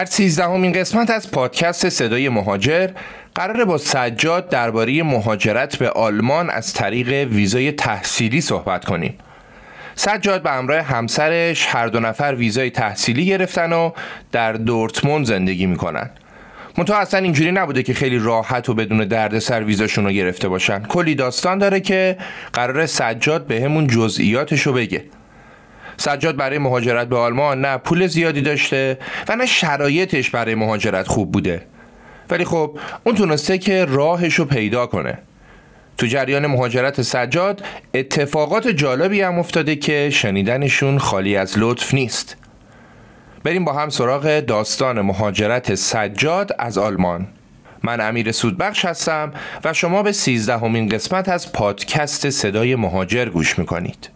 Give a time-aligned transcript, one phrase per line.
[0.00, 2.90] در سیزدهمین قسمت از پادکست صدای مهاجر
[3.34, 9.14] قراره با سجاد درباره مهاجرت به آلمان از طریق ویزای تحصیلی صحبت کنیم.
[9.94, 13.90] سجاد به همراه همسرش هر دو نفر ویزای تحصیلی گرفتن و
[14.32, 16.10] در دورتموند زندگی می‌کنن.
[16.78, 20.82] منتها اصلا اینجوری نبوده که خیلی راحت و بدون دردسر ویزاشون رو گرفته باشن.
[20.82, 22.16] کلی داستان داره که
[22.52, 25.04] قرار سجاد به همون جزئیاتش رو بگه.
[26.00, 28.98] سجاد برای مهاجرت به آلمان نه پول زیادی داشته
[29.28, 31.62] و نه شرایطش برای مهاجرت خوب بوده.
[32.30, 35.18] ولی خب اون تونسته که راهش رو پیدا کنه.
[35.98, 37.62] تو جریان مهاجرت سجاد
[37.94, 42.36] اتفاقات جالبی هم افتاده که شنیدنشون خالی از لطف نیست.
[43.44, 47.26] بریم با هم سراغ داستان مهاجرت سجاد از آلمان.
[47.82, 49.32] من امیر سودبخش هستم
[49.64, 54.10] و شما به سیزدهمین قسمت از پادکست صدای مهاجر گوش می‌کنید.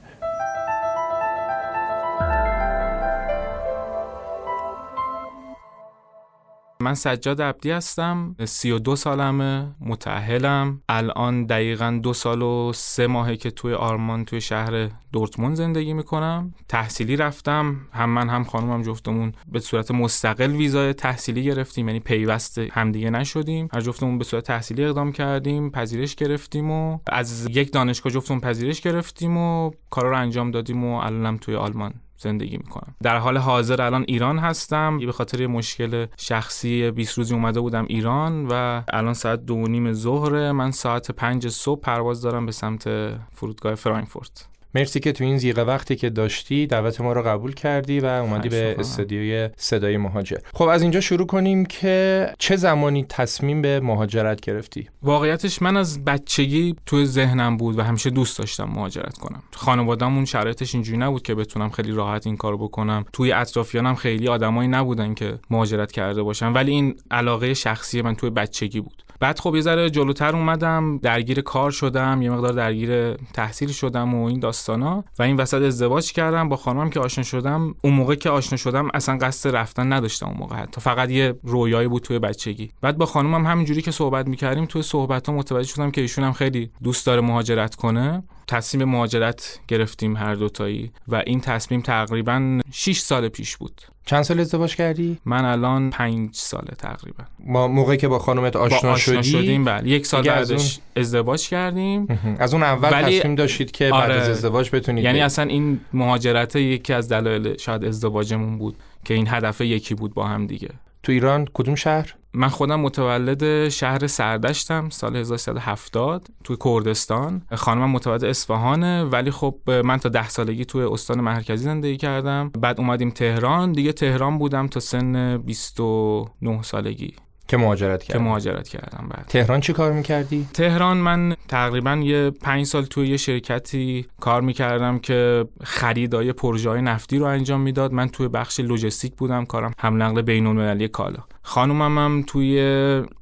[6.84, 13.06] من سجاد عبدی هستم سی و دو سالمه متعهلم الان دقیقا دو سال و سه
[13.06, 16.54] ماهه که توی آرمان توی شهر دورتموند زندگی می‌کنم.
[16.68, 17.76] تحصیلی رفتم.
[17.92, 21.88] هم من هم خانومم جفتمون به صورت مستقل ویزای تحصیلی گرفتیم.
[21.88, 23.68] یعنی پیوست همدیگه نشدیم.
[23.72, 28.80] هر جفتمون به صورت تحصیلی اقدام کردیم پذیرش گرفتیم و از یک دانشگاه جفتمون پذیرش
[28.80, 31.94] گرفتیم و کارا رو انجام دادیم و الانم توی آلمان.
[32.16, 32.94] زندگی می‌کنم.
[33.02, 34.98] در حال حاضر الان ایران هستم.
[34.98, 40.52] به خاطر مشکل شخصی 20 روزی اومده بودم ایران و الان ساعت دو نیم ظهر
[40.52, 42.84] من ساعت پنج صبح پرواز دارم به سمت
[43.32, 44.48] فرودگاه فرانکفورت.
[44.74, 48.48] مرسی که تو این زیغه وقتی که داشتی دعوت ما رو قبول کردی و اومدی
[48.48, 50.36] به استودیوی صدای مهاجر.
[50.54, 56.04] خب از اینجا شروع کنیم که چه زمانی تصمیم به مهاجرت گرفتی؟ واقعیتش من از
[56.04, 59.42] بچگی تو ذهنم بود و همیشه دوست داشتم مهاجرت کنم.
[59.52, 63.04] خانواده‌مون شرایطش اینجوری نبود که بتونم خیلی راحت این کارو بکنم.
[63.12, 68.30] توی اطرافیانم خیلی آدمایی نبودن که مهاجرت کرده باشن ولی این علاقه شخصی من توی
[68.30, 69.03] بچگی بود.
[69.20, 74.24] بعد خب یه ذره جلوتر اومدم درگیر کار شدم یه مقدار درگیر تحصیل شدم و
[74.24, 77.74] این داستانا و این وسط ازدواج کردم با خانمم که آشنا شدم.
[77.82, 80.80] اون موقع که آشنا شدم اصلا قصد رفتن نداشتم اون موقع حتی.
[80.80, 82.70] فقط یه رویایی بود توی بچگی.
[82.80, 86.32] بعد با خانمم همینجوری که صحبت می‌کردیم توی صحبت ها متوجه شدم که ایشون هم
[86.32, 88.22] خیلی دوست داره مهاجرت کنه.
[88.48, 93.80] تصمیم مهاجرت گرفتیم هر دوتایی و این تصمیم تقریبا 6 سال پیش بود.
[94.06, 97.24] چند سال ازدواج کردی؟ من الان پنج ساله تقریبا.
[97.40, 99.88] ما موقعی که با خانومت آشنا, با آشنا شدی؟ شدیم بله.
[99.88, 102.20] یک سال بعدش ازدواج کردیم.
[102.38, 103.18] از اون اول ولی...
[103.18, 104.30] تصمیم داشتید که بعد از آره.
[104.30, 109.60] ازدواج بتونید یعنی اصلا این مهاجرت یکی از دلایل شاید ازدواجمون بود که این هدف
[109.60, 110.70] یکی بود با هم دیگه.
[111.02, 117.42] تو ایران کدوم شهر؟ من خودم متولد شهر سردشتم سال 1370 توی کردستان.
[117.54, 122.50] خانمم متولد اصفهانه ولی خب من تا ده سالگی توی استان مرکزی زندگی کردم.
[122.58, 123.72] بعد اومدیم تهران.
[123.72, 127.14] دیگه تهران بودم تا سن 29 سالگی.
[127.48, 132.30] که مهاجرت کردم که مهاجرت کردم بعد تهران چی کار می‌کردی؟ تهران من تقریبا یه
[132.30, 137.92] پنج سال توی یه شرکتی کار می‌کردم که خریدای پروژه های نفتی رو انجام می‌داد.
[137.92, 141.18] من توی بخش لوجستیک بودم کارم حمل نقل بین المللی کالا.
[141.42, 142.46] خانومم هم توی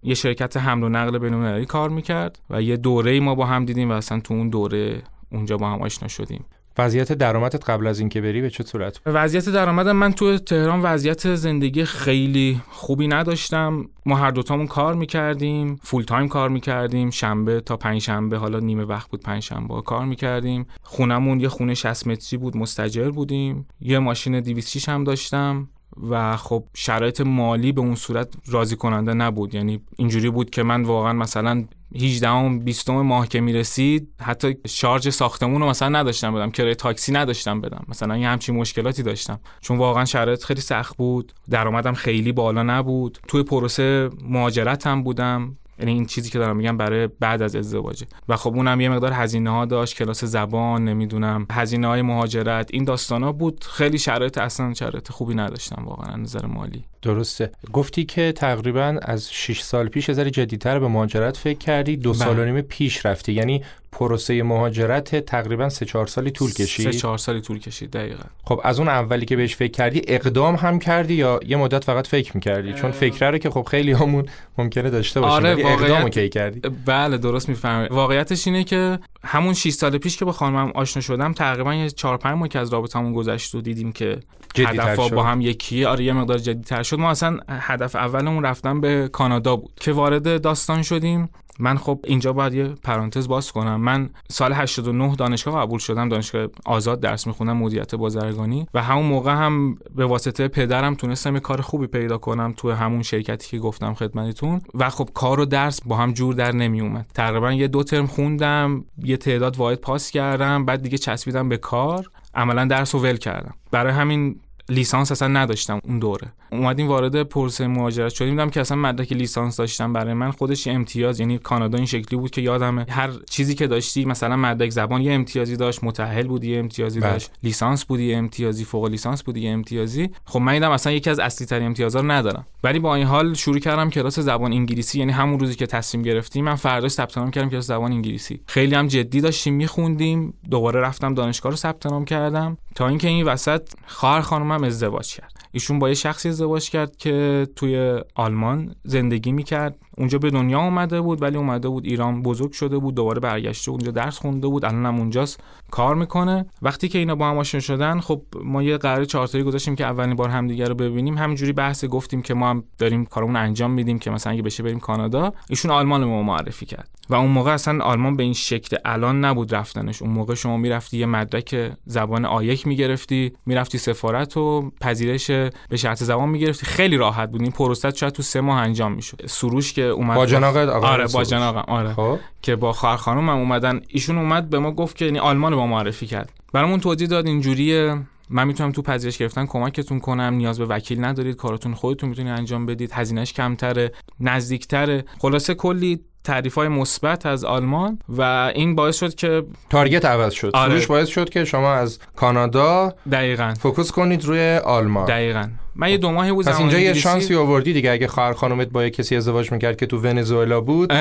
[0.02, 3.64] یه شرکت حمل و نقل بین المللی کار می‌کرد و یه دوره ما با هم
[3.64, 5.02] دیدیم و اصلا تو اون دوره
[5.32, 6.44] اونجا با هم آشنا شدیم.
[6.78, 11.34] وضعیت درآمدت قبل از اینکه بری به چه صورت وضعیت درآمدم من تو تهران وضعیت
[11.34, 13.84] زندگی خیلی خوبی نداشتم.
[14.06, 17.10] ما هر دوتامون کار می‌کردیم فول تایم کار می‌کردیم.
[17.10, 20.66] شنبه تا پنج شنبه حالا نیمه وقت بود پنج شنبه کار می‌کردیم.
[20.82, 23.66] خونمون یه خونه 60 متری بود مستجر بودیم.
[23.80, 25.68] یه ماشین 206 هم داشتم.
[26.10, 29.54] و خب شرایط مالی به اون صورت راضی کننده نبود.
[29.54, 31.64] یعنی اینجوری بود که من واقعا مثلا
[31.96, 37.12] 18 ام 20 ماه که می‌رسید حتی شارژ ساختمون رو مثلا نداشتم بدم کرایه تاکسی
[37.12, 37.84] نداشتم بدم.
[37.88, 39.40] مثلا یه همچین مشکلاتی داشتم.
[39.60, 41.32] چون واقعا شرایط خیلی سخت بود.
[41.50, 43.18] درآمدم خیلی بالا نبود.
[43.28, 45.56] توی پروسه مهاجرت هم بودم.
[45.82, 48.06] یعنی این چیزی که دارم میگم برای بعد از ازدواجه.
[48.28, 52.70] و خب اونم یه مقدار هزینه ها داشت کلاس زبان نمی‌دونم هزینه های مهاجرت.
[52.72, 53.64] این داستانا بود.
[53.64, 56.84] خیلی شرایط اصلا شرایط خوبی نداشتم واقعا نظر مالی.
[57.02, 57.52] درسته.
[57.72, 61.96] گفتی که تقریبا از 6 سال پیش از جدیتر به مهاجرت فکر کردی.
[61.96, 62.52] دو سال و بله.
[62.52, 63.32] نیم پیش رفتی.
[63.32, 63.62] یعنی
[63.92, 68.24] پروسه مهاجرت تقریبا سه چهار سالی طول کشید؟ سه چهار سالی طول کشید دقیقا.
[68.44, 72.06] خب از اون اولی که بهش فکر کردی اقدام هم کردی یا یه مدت فقط
[72.06, 74.26] فکر می‌کردی؟ چون فکره رو که خب خیلی همون
[74.58, 75.34] ممکنه داشته باشیم.
[75.34, 75.80] آره واقعیت...
[75.80, 80.32] اقدامو کی کردی؟ بله درست می‌فهمی واقعیتش اینه که همون 6 سال پیش که با
[80.32, 84.20] خانمم آشنا شدم تقریبا یه 4 5 ماه که از رابطمون گذشت و دیدیم که
[84.56, 86.98] هدف با هم یکیه آره یه مقدار جدیتر شد.
[86.98, 91.28] ما اصلا هدف اولمون رفتن به کانادا بود که وارد داستان شدیم.
[91.58, 93.80] من خب اینجا باید یه پرانتز باز کنم.
[93.80, 99.32] من سال 89 دانشگاه قبول شدم دانشگاه آزاد درس می‌خونم مدیریت بازرگانی و همون موقع
[99.32, 103.94] هم به واسطه پدرم تونستم یه کار خوبی پیدا کنم تو همون شرکتی که گفتم
[103.94, 107.82] خدمتتون و خب کار و درس با هم جور در نمی اومد تقریبا یه دو
[107.82, 112.10] ترم خوندم یه تعداد واحد پاس کردم بعد دیگه چسبیدم به کار.
[112.34, 113.54] عملا درس رو ول کردم.
[113.70, 116.32] برای همین لیسانس اصلا نداشتم اون دوره.
[116.52, 118.30] اومدیم وارد پرسه مهاجرت شدیم.
[118.30, 120.30] دیدم که اصلا مدرک لیسانس داشتم برای من.
[120.30, 124.70] خودش امتیاز یعنی کانادا این شکلی بود که یادم هر چیزی که داشتی مثلا مدرک
[124.70, 127.12] زبان یه امتیازی داشت متأهل بودی یه امتیازی بله.
[127.12, 127.30] داشت.
[127.42, 130.10] لیسانس بودی یه امتیازی فوق لیسانس بودی یه امتیازی.
[130.24, 132.46] خب من دیدم اصلا یکی از اصلی ترین امتیازا رو ندارم.
[132.64, 134.98] ولی با این حال شروع کردم کلاس زبان انگلیسی.
[134.98, 138.40] یعنی همون روزی که تصمیم گرفتیم من فرداش ثبت نام کردم کلاس زبان انگلیسی.
[138.46, 140.34] خیلی هم جدی داشتیم میخوندیم.
[140.50, 142.58] دوباره رفتم دانشگاه رو ثبت نام کردم.
[142.74, 145.41] تا اینکه این وسط خواهر خانومم ازدواج کرد.
[145.52, 149.78] ایشون با یه شخصی ازدواج کرد که توی آلمان زندگی می‌کرد.
[149.98, 153.90] اونجا به دنیا اومده بود ولی اومده بود ایران بزرگ شده بود دوباره برگشته اونجا
[153.90, 155.40] درس خونده بود الان هم اونجاست
[155.70, 156.46] کار می‌کنه.
[156.62, 160.16] وقتی که اینا با هم آشنا شدن خب ما یه قرار چارتایی گذاشتیم که اولین
[160.16, 161.18] بار همدیگه رو ببینیم.
[161.18, 164.80] همینجوری بحث گفتیم که ما هم داریم کارمون انجام میدیم که مثلا اگه بشه بریم
[164.80, 165.32] کانادا.
[165.50, 166.88] ایشون آلمان ما معرفی کرد.
[167.08, 170.02] و اون موقع اصلا آلمان به این شکل الان نبود رفتنش.
[170.02, 175.30] اون موقع شما می‌رفتی یه مدرک زبان آیک می‌گرفتی می‌رفتی سفارت و پذیرش
[175.68, 176.66] به شرط زبان می‌گرفتی.
[176.66, 177.42] خیلی راحت بود.
[177.42, 179.26] این پروسه شاید تو سه ماه انجام می‌شد.
[179.26, 181.94] سروش اومد با جناق آقا آره با جناقم آره.
[181.94, 182.18] خب.
[182.42, 183.80] که با خواهر خانم هم اومدن.
[183.88, 186.32] ایشون اومد به ما گفت که یعنی آلمان رو با معرفی کرد.
[186.52, 187.98] برامون توضیح داد اینجوریه.
[188.30, 190.34] من می‌تونم تو پذیرش گرفتن کمکتون کنم.
[190.34, 191.36] نیاز به وکیل ندارید.
[191.36, 192.92] کارتون خودتون می‌تونید انجام بدید.
[192.92, 195.04] هزینهش کمتره نزدیکتره.
[195.18, 200.50] خلاصه کلی تعریف های مثبت از آلمان و این باعث شد که target عوض شد.
[200.54, 200.86] آره.
[200.86, 203.54] باعث شد که شما از کانادا دقیقا.
[203.60, 205.06] focus کنید روی آلمان.
[205.06, 205.48] دقیقا.
[205.76, 208.88] من یه دو ماهی بود پس اینجا یه شانسی آوردی دیگه اگه خواهر خانومت با
[208.88, 210.92] کسی ازدواج می‌کرد که تو ونزوئلا بود.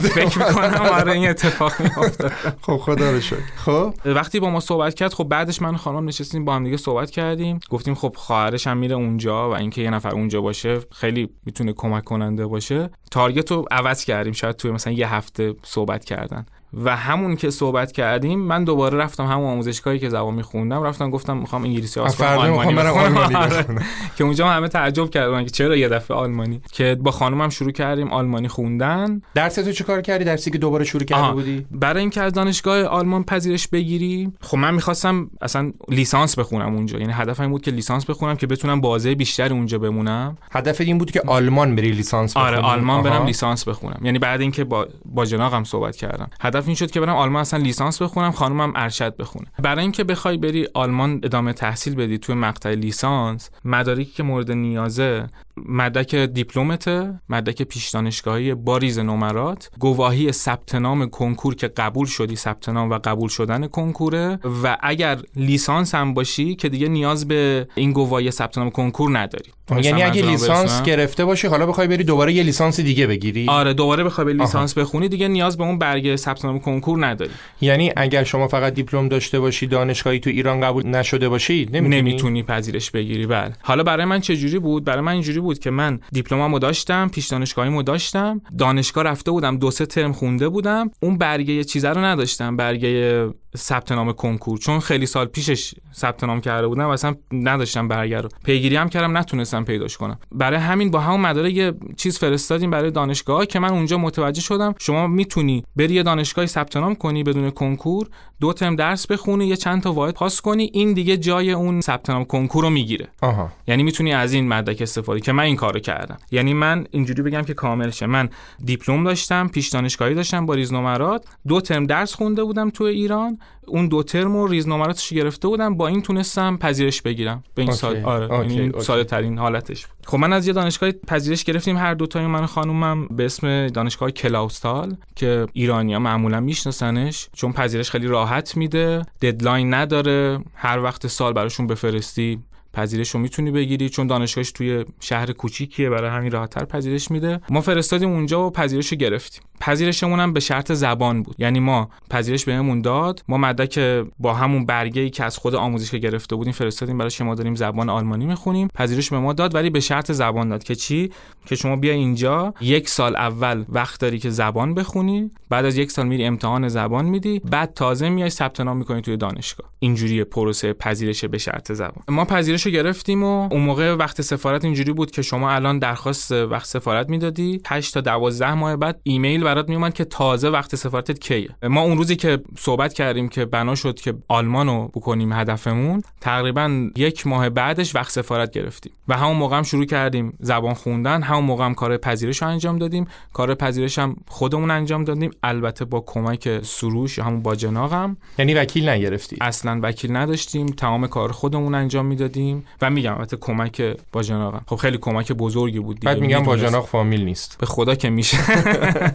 [0.00, 2.32] فکر می‌کنم آره این اتفاق میافتاد.
[2.60, 3.36] خب خدا رو شکر.
[3.56, 7.10] خب؟ وقتی با ما صحبت کرد خب بعدش من خانم نشستیم با هم دیگه صحبت
[7.10, 7.60] کردیم.
[7.70, 12.04] گفتیم خب خواهرش هم میره اونجا و اینکه یه نفر اونجا باشه خیلی می‌تونه کمک
[12.04, 12.90] کننده باشه.
[13.10, 16.46] target رو عوض کردیم شاید توی مثلا یه هفته صحبت کردن.
[16.74, 21.36] و همون که صحبت کردیم من دوباره رفتم همون آموزشگاهی که زبان میخوندم رفتم گفتم
[21.36, 23.66] می‌خوام انگلیسی آلمانی آلمانی آره.
[24.16, 26.60] که اونجا همه تعجب کردن که چرا یه دفعه آلمانی.
[26.72, 29.22] که با خانومم شروع کردیم آلمانی خوندن.
[29.34, 32.82] درس تو چه کار کردی؟ درسی که دوباره شروع کرده بودی؟ برای اینکه از دانشگاه
[32.84, 36.98] آلمان پذیرش بگیری خب من می‌خواستم اصلا لیسانس بخونم اونجا.
[36.98, 40.38] یعنی هدفم این بود که لیسانس بخونم که بتونم بازه بیشتر اونجا بمونم.
[40.52, 44.00] هدف این بود که آلمان بری لیسانس آره آلمان برم لیسانس بخونم.
[44.02, 46.30] یعنی بعد اینکه با با جناقم صحبت کردم.
[46.40, 49.46] هدف این شد که برم آلمان اصلا لیسانس بخونم خانومم ارشد بخونه.
[49.58, 55.26] برای اینکه بخوای بری آلمان ادامه تحصیل بدی توی مقطع لیسانس مدارکی که مورد نیازه
[55.68, 62.36] مدرک دیپلمته مدرک پیش دانشگاهی با ریز نمرات گواهی ثبت نام کنکور که قبول شدی
[62.36, 67.68] ثبت نام و قبول شدن کنکوره و اگر لیسانس هم باشی که دیگه نیاز به
[67.74, 69.50] این گواهی ثبت نام کنکور نداری.
[69.82, 73.46] یعنی اگه لیسانس گرفته باشی حالا بخوای بری دوباره یه لیسانس دیگه بگیری.
[73.48, 77.30] آره دوباره بخوای به لیسانس بخونی دیگه نیاز به اون برگ ثبت نام کنکور نداری.
[77.60, 82.42] یعنی اگر شما فقط دیپلم داشته باشی دانشگاهی تو ایران قبول نشده باشی نمی‌تونی؟ نمی‌تونی
[82.42, 83.52] پذیرش بگیری بله.
[83.62, 87.26] حالا برای من چه جوری بود؟ برای من اینجوری بود که من دیپلمامو داشتم پیش
[87.26, 88.40] دانشگاهیمو داشتم.
[88.58, 90.90] دانشگاه رفته بودم دو سه ترم خونده بودم.
[91.00, 94.58] اون برگه یه چیزا رو نداشتم برگه ثبت نام کنکور.
[94.58, 98.88] چون خیلی سال پیشش ثبت نام کرده بودم و اصلا نداشتم برگر رو پیگیری هم
[98.88, 100.18] کردم نتونستم پیداش کنم.
[100.32, 104.74] برای همین با همون مدارک یه چیز فرستادیم برای دانشگاه که من اونجا متوجه شدم
[104.78, 108.08] شما می‌تونی بری یه دانشگاهی ثبت نام کنی بدون کنکور
[108.40, 112.10] دو ترم درس بخونی یه چند تا واحد پاس کنی این دیگه جای اون ثبت
[112.10, 113.08] نام کنکور رو می‌گیره.
[113.22, 113.52] آها.
[113.66, 116.16] یعنی می‌تونی از این مدرک استفاده که من این کارو کردم.
[116.30, 118.06] یعنی من اینجوری بگم که کامل شه.
[118.06, 118.28] من
[118.64, 123.38] دیپلم داشتم پیش دانشگاهی داشتم با ریزنمرات دو ترم درس خونده بودم تو ایران.
[123.66, 127.44] اون دو ترم و ریزنمراتش گرفته بودم با این تونستم پذیرش بگیرم.
[127.54, 128.60] به این سال آره okay.
[128.60, 131.76] این ساده ترین حالتش خب من از یه دانشگاه پذیرش گرفتیم.
[131.76, 137.28] هر دو تای من خانومم به اسم دانشگاه کلاوستال که ایرانیا معمولا میشناسنش.
[137.32, 140.38] چون پذیرش خیلی راحت میده deadline نداره.
[140.54, 142.38] هر وقت سال براشون بفرستی
[142.74, 147.40] پذیرش رو می‌تونی بگیری چون دانشگاهش توی شهر کوچیکیه برای همین راحتتر پذیرش میده.
[147.50, 149.42] ما فرستادیم اونجا و پذیرش رو گرفتیم.
[149.60, 151.36] پذیرشمون هم به شرط زبان بود.
[151.38, 153.78] یعنی ما پذیرش بهمون داد ما مدرک
[154.18, 156.98] با همون برگه ای که از خود آموزش گرفته بودیم فرستادیم.
[156.98, 158.68] برای شما داریم زبان آلمانی می‌خونیم.
[158.68, 161.10] پذیرش به ما داد ولی به شرط زبان داد که چی؟
[161.46, 165.90] که شما بیا اینجا یک سال اول وقت داری که زبان بخونی بعد از یک
[165.90, 169.70] سال میری امتحان زبان میدی بعد تازه میای ثبت نام می‌کنی توی دانشگاه.
[169.78, 172.02] اینجوری پروسه پذیرش به شرط زبان.
[172.08, 176.32] ما پذیرش رو گرفتیم و اون موقع وقت سفارت اینجوری بود که شما الان درخواست
[176.32, 177.60] وقت سفارت می‌دادی.
[177.66, 181.48] 8 تا 12 ماه بعد ایمیل برات میومد که تازه وقت سفارتت کیه.
[181.62, 186.90] ما اون روزی که صحبت کردیم که بنا شد که آلمان رو بکنیم هدفمون تقریبا
[186.96, 188.92] یک ماه بعدش وقت سفارت گرفتیم.
[189.08, 192.78] و همون موقع هم شروع کردیم زبان خوندن همون موقع هم کار پذیرش رو انجام
[192.78, 193.06] دادیم.
[193.32, 195.30] کار پذیرش هم خودمون انجام دادیم.
[195.42, 198.16] البته با کمک سروش همون با جناقم.
[198.38, 200.66] یعنی وکیل نگرفتی؟ اصلا وکیل نداشتیم.
[200.66, 202.49] تمام کار خودمون انجام می‌دادیم.
[202.82, 206.86] و میگم البته کمک با جناقم خب خیلی کمک بزرگی بود بعد میگم با جناق
[206.86, 207.56] فامیل نیست.
[207.58, 208.38] به خدا که میشه.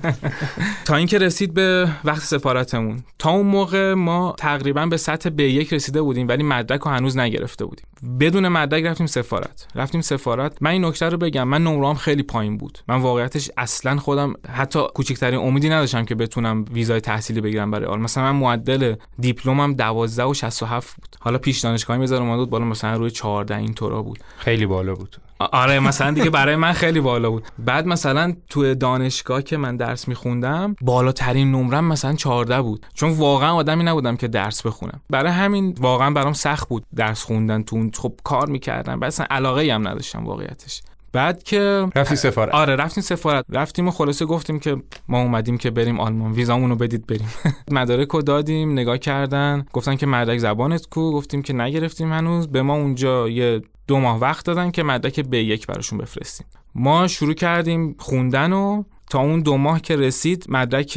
[0.85, 3.03] تا اینکه رسید به وقت سفارتمون.
[3.19, 7.17] تا اون موقع ما تقریبا به سطح به یک رسیده بودیم ولی مدرک رو هنوز
[7.17, 7.85] نگرفته بودیم.
[8.19, 9.67] بدون مدرک رفتیم سفارت.
[9.75, 10.57] رفتیم سفارت.
[10.61, 12.79] من این نکته رو بگم من نمرام خیلی پایین بود.
[12.87, 17.99] من واقعیتش اصلا خودم حتی کوچکترین امیدی نداشتم که بتونم ویزای تحصیلی بگیرم برای آل
[17.99, 21.15] مثلا من معدل دیپلمم 12 و 67 بود.
[21.19, 24.19] حالا پیش دانشگاهی می‌ذارم اومد بالا مثلا روی 14 این طورا بود.
[24.37, 25.15] خیلی بالا بود.
[25.39, 27.43] آره مثلا دیگه برای من خیلی بالا بود.
[27.59, 32.85] بعد مثلا تو دانشگاه که من درس میخوندم بالاترین نمرم مثلا 14 بود.
[32.93, 35.01] چون واقعا آدمی نبودم که درس بخونم.
[35.09, 39.73] برای همین واقعا برام سخت بود درس خوندن تو خب کار می‌کردم بعد اصلا علاقه
[39.73, 40.81] هم نداشتم واقعیتش.
[41.15, 42.53] بعد که رفتی سفارت.
[42.53, 43.45] آره رفتیم سفارت.
[43.49, 46.31] رفتیم و خلاصه گفتیم که ما اومدیم که بریم آلمان.
[46.31, 47.29] ویزامون رو بدید بریم.
[47.71, 49.65] مدارک رو دادیم نگاه کردن.
[49.73, 51.11] گفتن که مدرک زبانت کو.
[51.11, 52.47] گفتیم که نگرفتیم هنوز.
[52.47, 56.47] به ما اونجا یه دو ماه وقت دادن که مدرک به یک براشون بفرستیم.
[56.75, 60.93] ما شروع کردیم خوندن و تا اون دو ماه که رسید مدرک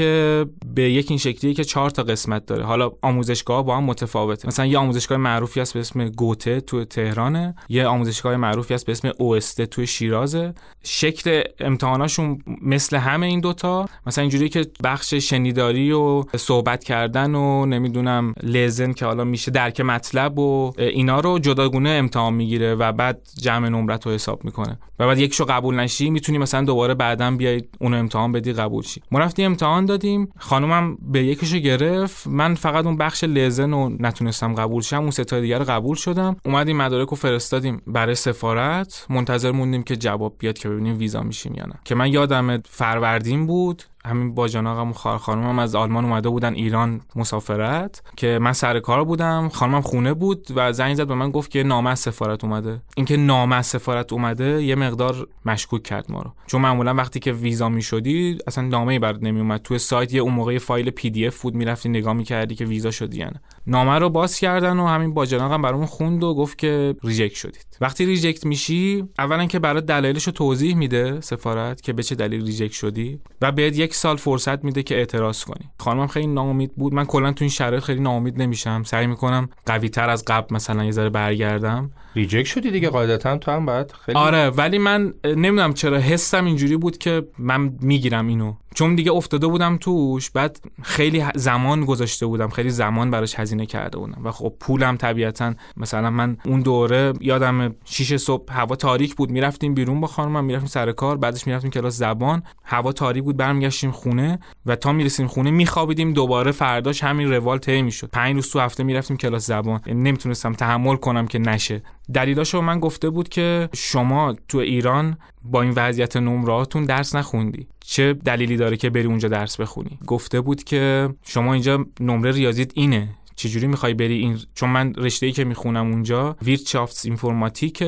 [0.74, 2.64] به یک این شکلیه که چهار تا قسمت داره.
[2.64, 4.48] حالا آموزشگاه با هم متفاوته.
[4.48, 8.92] مثلا یه آموزشگاه معروفی هست به اسم گوته تو تهرانه یه آموزشگاه معروفی هست به
[8.92, 10.54] اسم اوسته تو شیرازه.
[10.82, 17.66] شکل امتحاناشون مثل همه این دوتا مثلا اینجوری که بخش شنیداری و صحبت کردن و
[17.66, 23.28] نمی‌دونم لزن که حالا میشه درک مطلب و اینا رو جداگونه امتحان می‌گیره و بعد
[23.40, 24.78] جمع نمرت رو حساب می‌کنه.
[24.98, 29.02] و بعد یکشو قبول نشی می‌تونی مثلا دوباره بعدا بیای اون امتحان بدی قبول شی.
[29.10, 30.32] ما رفتیم امتحان دادیم.
[30.38, 32.26] خانومم به یکیشو گرفت.
[32.26, 35.00] من فقط اون بخش Lesen رو نتونستم قبول شم.
[35.00, 36.36] اون سه تا دیگر قبول شدم.
[36.44, 39.06] اومدیم مدارک رو فرستادیم برای سفارت.
[39.10, 41.74] منتظر موندیم که جواب بیاد که ببینیم ویزا میشیم یا نه.
[41.84, 43.82] که من یادم فروردین بود.
[44.08, 49.04] همین با جناقم خواهر خانومم از آلمان اومده بودن ایران مسافرت که من سر کار
[49.04, 52.80] بودم خانمم خونه بود و زنگ زد به من گفت که نامه از سفارت اومده.
[52.96, 56.32] اینکه نامه از سفارت اومده یه مقدار مشکوک کرد ما رو.
[56.46, 60.34] چون معمولا وقتی که ویزا می‌شدی اصلا نامه برات نمی اومد تو سایت یه اون
[60.34, 63.36] موقع فایل PDF بود می‌رفتی نگاه می‌کردی که ویزا شدی یعنی
[63.68, 67.66] نامه رو باز کردن و همین با جناقم برامون خوند و گفت که reject شدید.
[67.80, 72.46] وقتی reject میشی اولا که برات دلایلش رو توضیح میده سفارت که به چه دلیل
[72.46, 75.70] reject شدی و بعد یک سال فرصت میده که اعتراض کنی.
[75.78, 76.94] خانمم خیلی ناامید بود.
[76.94, 78.82] من کلا تو این شرایط خیلی ناامید نمیشم.
[78.82, 81.90] سعی می‌کنم قوی تر از قبل مثلا یه ذره برگردم.
[82.14, 86.76] ریجکت شدی دیگه قاعدتا؟ تو هم باید خیلی آره ولی من نمی‌دونم چرا حسم اینجوری
[86.76, 88.54] بود که من می‌گیرم اینو.
[88.78, 93.98] چون دیگه افتاده بودم توش بعد خیلی زمان گذاشته بودم خیلی زمان براش هزینه کرده
[93.98, 94.20] بودم.
[94.24, 99.74] و خب پولم طبیعتا مثلا من اون دوره یادم 6 صبح هوا تاریک بود می‌رفتیم
[99.74, 102.42] بیرون با خانمم می‌رفتیم سر کار بعدش می‌رفتیم کلاس زبان.
[102.64, 107.82] هوا تاریک بود برمیگشتیم خونه و تا می‌رسیم خونه میخوابیدیم دوباره فرداش همین روال طی
[107.82, 108.10] می‌شد.
[108.10, 109.80] پنج روز تو هفته می‌رفتیم کلاس زبان.
[109.86, 111.82] نمی‌تونستم تحمل کنم که نشه.
[112.14, 117.66] دلیلاشو من گفته بود که شما تو ایران با این وضعیت نمراتون درس نخوندی.
[117.80, 122.70] چه دلیلی داره که بری اونجا درس بخونی؟ گفته بود که شما اینجا نمره ریاضیت
[122.74, 123.08] اینه.
[123.36, 127.78] چجوری می‌خوای بری این؟ چون من رشته ای که می‌خونم اونجا ویرچافتس اینفورماتیک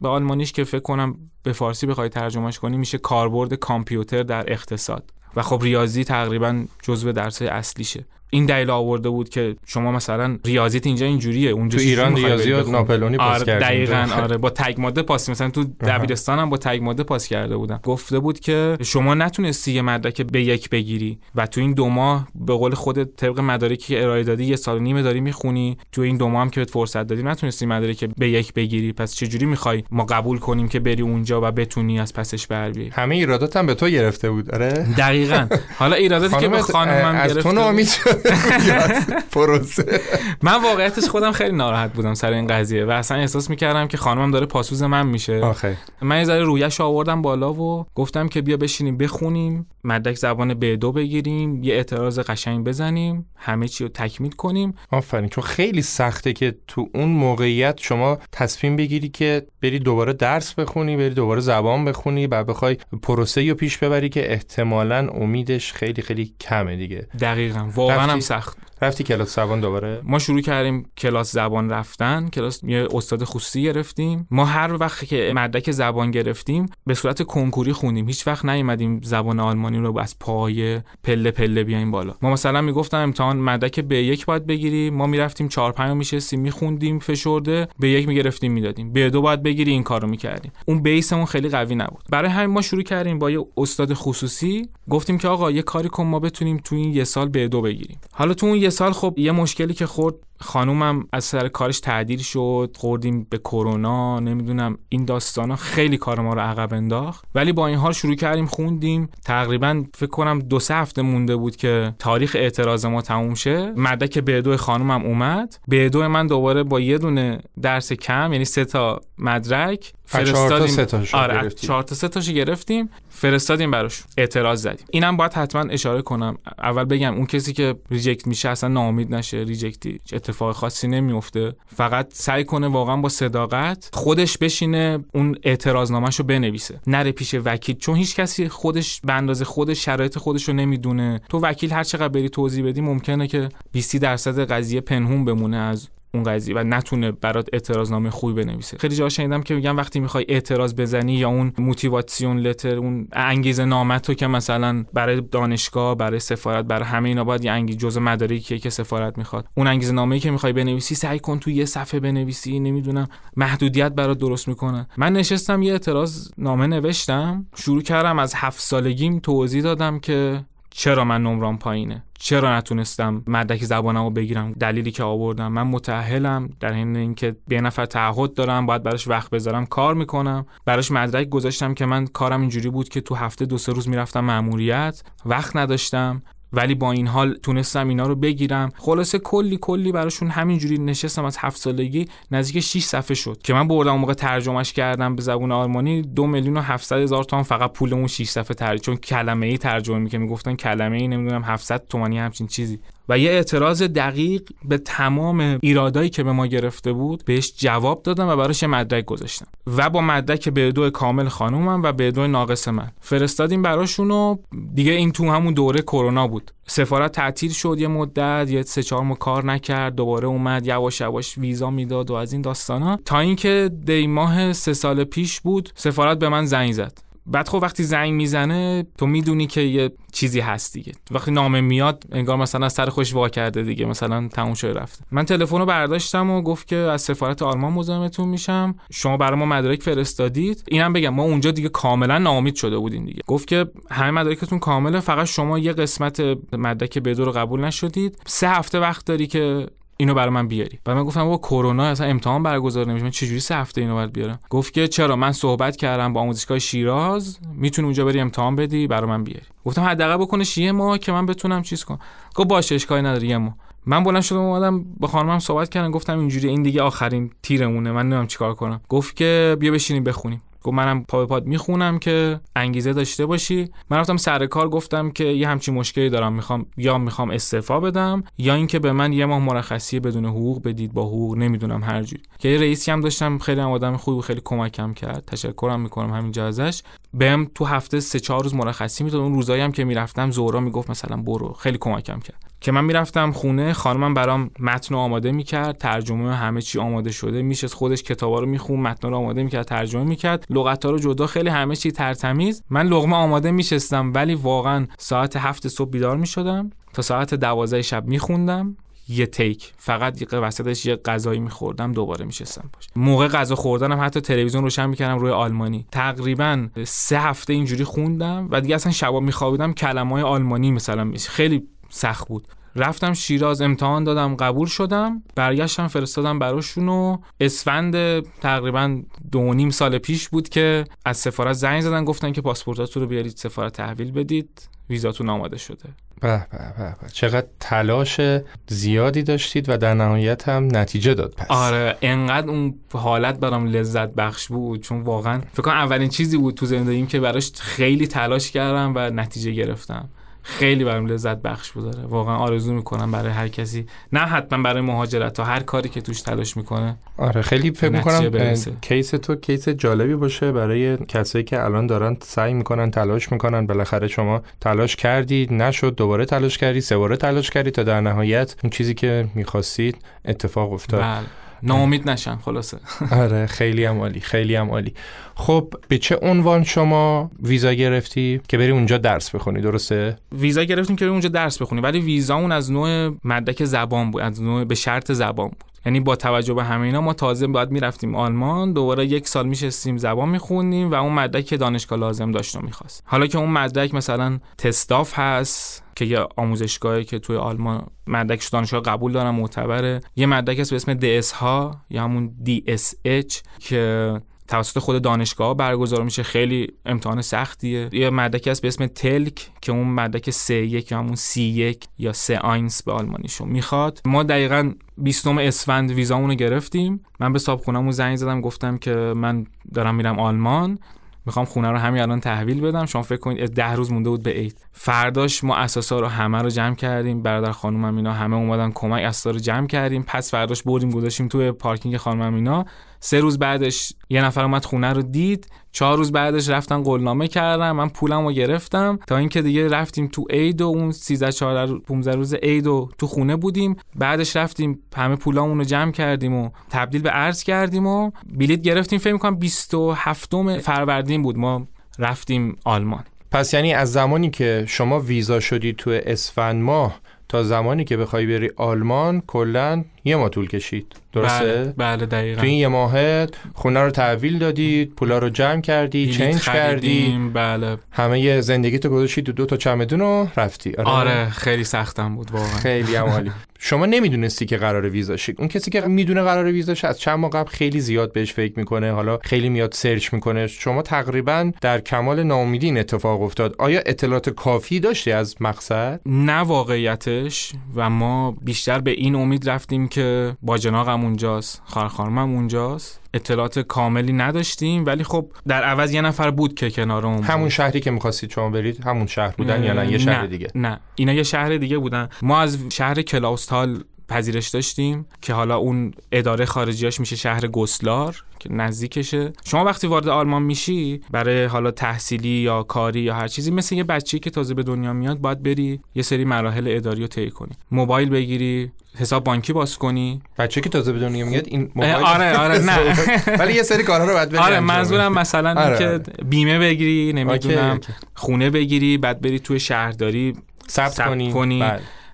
[0.00, 5.10] به آلمانیش که فکر کنم به فارسی بخوای ترجمهش کنی میشه کاربرد کامپیوتر در اقتصاد.
[5.36, 8.04] و خب ریاضی تقریبا جزو درس اصلیشه.
[8.30, 13.16] این دلیل آورده بود که شما مثلا ریاضیت اینجا اینجوریه اونجا تو ایران ریاضی ناپلونی
[13.16, 17.02] پاس آره دقیقاً آره با تگ ماده پاس مثلا تو دبیرستان هم با تگ ماده
[17.02, 17.80] پاس کرده بودم.
[17.82, 22.28] گفته بود که شما نتونستی یه مدرک به یک بگیری و تو این دو ماه
[22.34, 25.78] به قول خودت طبق مدارکی که ارائه دادی یه سال و نیمه داری می‌خونی.
[25.92, 28.92] تو این دو ماه هم که بهت فرصت دادیم نتونستی مدرک به یک بگیری.
[28.92, 32.88] پس چجوری می‌خوای ما قبول کنیم که بری اونجا و بتونی از پسش بر بیای؟
[32.88, 34.50] همه ایرادات هم به تو گرفته بود.
[34.50, 34.86] آره.
[34.98, 35.46] دقیقاً.
[35.78, 38.19] حالا ایراداتی که به خانمم از گرفته تو ناامید شده
[39.32, 40.00] پروسه.
[40.42, 44.30] من واقعیتش خودم خیلی ناراحت بودم سر این قضیه و اصلا احساس می‌کردم که خانمم
[44.30, 45.40] داره پاسوز من میشه.
[45.40, 45.76] آخه.
[46.02, 50.76] من یه ذره رویش آوردم بالا و گفتم که بیا بشینیم بخونیم مدرک زبان به
[50.76, 54.74] دو بگیریم یه اعتراض قشنگ بزنیم همه چی رو تکمیل کنیم.
[54.90, 60.54] آفرین چون خیلی سخته که تو اون موقعیت شما تصمیم بگیری که بری دوباره درس
[60.54, 66.02] بخونی بری دوباره زبان بخونی و بخوای پروسه رو پیش ببری که احتمالا امیدش خیلی
[66.02, 67.06] خیلی کمه دیگه.
[67.20, 67.68] دقیقا.
[67.74, 68.69] واقعا هم سخت.
[68.82, 74.26] رفتی کلاس زبان دوباره؟ ما شروع کردیم کلاس زبان رفتن کلاس یه استاد خصوصی گرفتیم.
[74.30, 78.06] ما هر وقت که مدرک زبان گرفتیم به صورت کنکوری خوندیم.
[78.06, 82.14] هیچ وقت نیومدیم زبان آلمانی رو از پای پله پله بیایم بالا.
[82.22, 84.90] ما مثلا می‌گفتم امتحان مدرک به یک باید بگیری.
[84.90, 87.68] ما می‌رفتیم 4 5 میشستیم میخوندیم فشرده.
[87.78, 88.92] به یک می‌گرفتیم می‌دادیم.
[88.92, 90.52] به دو باید بگیری این کارو می‌کردیم.
[90.66, 92.04] اون بیسمون خیلی قوی نبود.
[92.10, 94.68] برای همین ما شروع کردیم با یه استاد خصوصی.
[94.90, 98.00] گفتیم که آقا یه کاری کن ما بتونیم تو این یه سال به دو بگیریم.
[98.12, 102.76] حالا تو اون سال خب یه مشکلی که خورد خانومم از سر کارش تعدیل شد
[102.78, 107.24] خوردیم به کرونا نمی‌دونم این داستانا خیلی کار ما رو عقب انداخت.
[107.34, 109.08] ولی با این حال شروع کردیم خوندیم.
[109.24, 113.72] تقریبا فکر کنم دو سه هفته مونده بود که تاریخ اعتراض ما تموم شه.
[113.76, 115.58] مدرک B دو خانومم اومد.
[115.68, 120.86] B دو من دوباره با یه دونه درس کم یعنی سه تا مدرک فرستادیم.
[121.12, 122.90] آره چهار تا سه تاشو گرفتیم.
[123.08, 124.02] فرستادیم براش.
[124.18, 124.86] اعتراض زدیم.
[124.90, 126.38] اینم باید حتما اشاره کنم.
[126.58, 129.36] اول بگم اون کسی که reject میشه اصلا ناامید نشه.
[129.36, 136.22] reject ی اتفاق خاصی نمیفته فقط سعی کنه واقعا با صداقت خودش بشینه اون اعتراضنامهشو
[136.22, 136.80] بنویسه.
[136.86, 141.20] نره پیش وکیل چون هیچ کسی خودش به اندازه خودش شرایط خودش رو نمی‌دونه.
[141.28, 145.88] تو وکیل هر چقدر بری توضیح بدی ممکنه که 20 درصد قضیه پنهون بمونه از
[146.14, 148.78] اون قضیه و نتونه برات اعتراضنامه خوبی بنویسه.
[148.78, 153.64] خیلی جا شنیدم که میگن وقتی می‌خوای اعتراض بزنی یا اون موتیواسیون لتر اون انگیزه
[153.64, 158.00] نامه تو که مثلا برای دانشگاه برای سفارت برای همه اینا باید یه انگیزه جزء
[158.00, 159.46] مدارکی که سفارت می‌خواد.
[159.54, 164.18] اون انگیزه نامه‌ای که می‌خوای بنویسی سعی کن تو یه صفحه بنویسی نمی‌دونم محدودیت برات
[164.18, 169.98] درست می‌کنه من نشستم یه اعتراض نامه نوشتم شروع کردم از هفت سالگیم توضیح دادم
[169.98, 175.52] که چرا من نمرام پایینه؟ چرا نتونستم مدرک زبانم رو بگیرم؟ دلیلی که آوردم.
[175.52, 180.46] من متأهلم در حین اینکه به نفر تعهد دارم باید براش وقت بذارم کار می‌کنم.
[180.64, 184.20] براش مدرک گذاشتم که من کارم اینجوری بود که تو هفته دو سه روز می‌رفتم
[184.20, 185.02] مأموریت.
[185.26, 186.22] وقت نداشتم.
[186.52, 188.72] ولی با این حال تونستم اینا رو بگیرم.
[188.76, 192.08] خلاصه کلی کلی براشون همینجوری نشستم از هفت سالگی.
[192.30, 196.02] نزدیک 6 صفحه شد که من بردم اون موقع ترجمهش کردم به زبون آلمانی.
[196.02, 199.58] دو میلیون و 700 هزار تومان فقط پول اون 6 صفحه ترجمه چون کلمه ای
[199.58, 202.80] ترجمه می‌کنه می‌گفتن کلمه ای نمی‌دونم 700 تومانی همچین چیزی.
[203.08, 208.28] و یه اعتراض دقیق به تمام ایرادایی که به ما گرفته بود بهش جواب دادم
[208.28, 209.46] و براش مدرک گذاشتم.
[209.76, 212.90] و با مدرک به دو کامل خانومم و به دو ناقص من.
[213.00, 214.36] فرستادیم براشون و
[214.74, 216.50] دیگه این تو همون دوره کرونا بود.
[216.66, 221.38] سفارت تعطیل شد یه مدت یه سه چهار ماه کار نکرد دوباره اومد یواش یواش
[221.38, 222.98] ویزا می‌داد و از این داستانا.
[223.04, 226.98] تا اینکه دی ماه سه سال پیش بود سفارت به من زنگ زد.
[227.26, 230.92] بعد خب وقتی زنگ می‌زنه تو می‌دونی که یه چیزی هست دیگه.
[231.10, 235.04] وقتی نامه میاد انگار مثلا سر خوش وا کرده دیگه مثلا تموم شده رفته.
[235.10, 238.74] من تلفن رو برداشتم و گفت که از سفارت آلمان مزاحمتون میشم.
[238.92, 240.64] شما برای ما مدارک فرستادید.
[240.68, 243.20] اینم بگم ما اونجا دیگه کاملا ناامید شده بودیم دیگه.
[243.26, 248.18] گفت که همه مدارکتون کامله فقط شما یه قسمت مدرک بدو رو قبول نشدید.
[248.26, 249.66] سه هفته وقت داری که
[250.00, 250.78] اینو برای من بیاری.
[250.86, 253.04] و من گفتم با کرونا اصلا امتحان برگزار نمیشه.
[253.04, 256.58] من چجوری سه هفته اینو باید بیارم؟ گفت که چرا؟ من صحبت کردم با آموزشگاه
[256.58, 257.38] شیراز.
[257.54, 259.46] می‌تونی اونجا بری امتحان بدی برای من بیاری.
[259.64, 261.98] گفتم حداقل بکنش یه ماه که من بتونم چیز کنم.
[262.34, 263.56] گفت باشه اشکالی نداره یه ماه.
[263.86, 265.90] من بلند شدم اومدم با خانمم صحبت کردم.
[265.90, 267.92] گفتم اینجوری این دیگه آخرین تیرمونه.
[267.92, 268.80] من نمی‌دونم چیکار کنم.
[268.88, 270.42] گفت که بیا بشینیم بخونیم.
[270.62, 273.70] گفت منم پا پاد می‌خونم که انگیزه داشته باشی.
[273.90, 278.24] من رفتم سر کار گفتم که یه همچین مشکلی دارم می‌خوام یا می‌خوام استعفا بدم
[278.38, 282.22] یا اینکه به من یه ماه مرخصی بدون حقوق بدید با حقوق نمی‌دونم هر جوری.
[282.38, 285.24] که رئیسی هم داشتم خیلی هم آدم خوبی خیلی کمکم کرد.
[285.26, 286.82] تشکرم می‌کنم همینجا ازش.
[287.14, 289.20] بهم تو هفته سه چهار روز مرخصی می‌داد.
[289.20, 291.52] اون روزایی هم که می‌رفتم زورا می‌گفت مثلا برو.
[291.52, 292.49] خیلی کمکم کرد.
[292.60, 297.42] که من می‌رفتم خونه خانمم برام متن آماده می‌کرد ترجمه همه چی آماده شده.
[297.42, 300.46] میشه خودش کتابا رو میخون متن رو آماده می‌کرد ترجمه می‌کرد.
[300.50, 302.62] لغت‌ها رو جدا خیلی همه چی ترتمیز.
[302.70, 306.70] من لغمه آماده میشستم ولی واقعا ساعت هفت صبح بیدار می‌شدم.
[306.92, 308.76] تا ساعت دوازده شب میخوندم.
[309.08, 309.72] یه تیک.
[309.76, 314.86] فقط یه وسطش یه غذایی میخوردم دوباره میشستم باش موقع غذا خوردنم حتی تلویزیون روشن
[314.86, 315.86] می‌کردم روی آلمانی.
[315.92, 322.28] تقریبا سه هفته اینجوری خوندم و دیگه اصلا شبا میخوابیدم کلمه آلمانی مثلا خیلی سخت
[322.28, 322.48] بود.
[322.76, 325.22] رفتم شیراز امتحان دادم قبول شدم.
[325.34, 331.80] برگشتم فرستادم براشون و اسفند تقریبا دو نیم سال پیش بود که از سفارت زنگ
[331.80, 334.68] زدن گفتن که پاسپورتاتون رو بیارید سفارت تحویل بدید.
[334.90, 335.88] ویزاتون آماده شده.
[336.20, 336.58] به به
[337.02, 337.08] به.
[337.12, 338.20] چقدر تلاش
[338.68, 341.46] زیادی داشتید و در نهایت هم نتیجه داد پس.
[341.48, 344.80] آره انقدر اون حالت برام لذت بخش بود.
[344.80, 349.10] چون واقعا فکر کنم اولین چیزی بود تو زندگیم که براش خیلی تلاش کردم و
[349.10, 350.08] نتیجه گرفتم.
[350.42, 354.82] خیلی برام لذت بخش بود داره واقعا آرزو می‌کنم برای هر کسی نه حتما برای
[354.82, 359.68] مهاجرت تا هر کاری که توش تلاش می‌کنه آره خیلی فکر می‌کنم کیس تو کیس
[359.68, 365.52] جالبی باشه برای کسایی که الان دارن سعی می‌کنن تلاش می‌کنن بالاخره شما تلاش کردید
[365.52, 369.96] نشد دوباره تلاش کردی سه باره تلاش کردی تا در نهایت اون چیزی که می‌خواستید
[370.24, 371.00] اتفاق افتاد.
[371.00, 371.26] بله.
[371.62, 372.78] ناامید نشن خلاصه.
[373.22, 374.94] آره خیلی هم عالی خیلی هم عالی.
[375.34, 380.96] خب به چه عنوان شما ویزا گرفتی که بری اونجا درس بخونی درسته؟ ویزا گرفتیم
[380.96, 384.64] که بری اونجا درس بخونی ولی ویزا اون از نوع مدرک زبان بود از نوع
[384.64, 385.69] به شرط زبان بود.
[385.86, 389.96] یعنی با توجه به همه اینا ما تازه باید می‌رفتیم آلمان دوباره یک سال میشستیم
[389.96, 393.02] زبان میخوندیم و اون مدرک که دانشگاه لازم داشت و می‌خواست.
[393.06, 398.80] حالا که اون مدرک مثلا تستاف هست که یه آموزشگاهی که توی آلمان مدرکش دانشگاه
[398.82, 400.00] قبول دارن معتبره.
[400.16, 404.12] یه مدرک هست به اسم DS ها یا همون DSH که
[404.50, 406.22] توسط خود دانشگاه برگزار میشه.
[406.22, 407.88] خیلی امتحان سختیه.
[407.92, 411.84] یه مدرکی هست به اسم telc که اون مدرک C یک یا همون C یک
[411.98, 414.00] یا C eins به آلمانیشون می‌خواد.
[414.04, 417.04] ما دقیقا 20 اسفند ویزامون رو گرفتیم.
[417.20, 420.78] من به صاحب زنگ زدم گفتم که من دارم میرم آلمان.
[421.26, 422.86] می‌خوام خونه رو همین الان تحویل بدم.
[422.86, 424.58] شما فکر کنید ده روز مونده بود به عید.
[424.72, 427.22] فرداش ما اثاثا رو همه رو جمع کردیم.
[427.22, 430.02] برادر خانومم اینا همه اومدن کمک اثاثا رو جمع کردیم.
[430.02, 432.64] پس فرداش بردیم گذاشتیم توی پارکینگ خانومم اینا.
[433.00, 435.46] سه روز بعدش یه نفر اومد خونه رو دید.
[435.72, 438.98] چهار روز بعدش رفتن قولنامه کردم من پولم رو گرفتم.
[439.06, 443.06] تا اینکه دیگه رفتیم تو عید و اون 13 14 15 روز عید و تو
[443.06, 443.76] خونه بودیم.
[443.96, 448.98] بعدش رفتیم همه پولامون رو جمع کردیم و تبدیل به ارز کردیم و بلیت گرفتیم.
[448.98, 451.38] فکر کنم 27 فروردین بود.
[451.38, 451.66] ما
[451.98, 453.04] رفتیم آلمان.
[453.30, 458.26] پس یعنی از زمانی که شما ویزا شدی تو اسفند ماه تا زمانی که بخوای
[458.26, 460.86] بری آلمان کلا یه ماه طول کشید.
[461.12, 462.40] درسته؟ بله, بله دقیقا.
[462.40, 467.30] تو این یه ماه خونه رو تحویل دادید پولا رو جمع کردی چنج کردی.
[467.34, 467.76] بله.
[467.90, 470.74] همه یه زندگی تو گذاشتی دو, دو تا چمدون رو رفتی.
[470.74, 472.58] آره, آره خیلی سختم بود واقعا.
[472.58, 473.30] خیلی عالی.
[473.62, 477.30] شما نمی‌دونستی که قرار ویزا شید اون کسی که می‌دونه قرار ویزا از چند ماه
[477.30, 480.46] قبل خیلی زیاد بهش فکر می‌کنه حالا خیلی میاد سرچ می‌کنه.
[480.46, 483.54] شما تقریبا در کمال ناامیدی این اتفاق افتاد.
[483.58, 489.88] آیا اطلاعات کافی داشتی از مقصد؟ نه واقعیتش و ما بیشتر به این امید رفتیم
[489.90, 493.00] که باجناقم اونجاست خارخارمم اونجاست.
[493.14, 497.90] اطلاعات کاملی نداشتیم ولی خب در عوض یه نفر بود که کنارمون همون شهری که
[497.90, 500.48] می‌خواستید شما برید همون شهر بودن یا نه؟ یه شهر دیگه.
[500.54, 500.80] نه.
[500.94, 502.08] اینا یه شهر دیگه بودن.
[502.22, 508.52] ما از شهر کلاوستال پذیرش داشتیم که حالا اون اداره خارجیاش میشه شهر گسلار که
[508.52, 509.32] نزدیکشه.
[509.44, 513.84] شما وقتی وارد آلمان میشی برای حالا تحصیلی یا کاری یا هر چیزی مثل یه
[513.84, 517.50] بچه‌ای که تازه به دنیا میاد باید بری یه سری مراحل اداری رو طی کنی.
[517.70, 520.22] موبایل بگیری حساب بانکی باز کنی.
[520.38, 522.94] بچه که تازه به دنیا میاد این موبایل آره آره نه.
[523.40, 525.78] ولی یه سری کارها رو بعد بری آره منظورم مثلا آره.
[525.78, 527.80] که بیمه بگیری نمی‌دونم
[528.14, 530.36] خونه بگیری بعد بری توی شهرداری
[530.70, 531.64] ثبت کنی, کنی.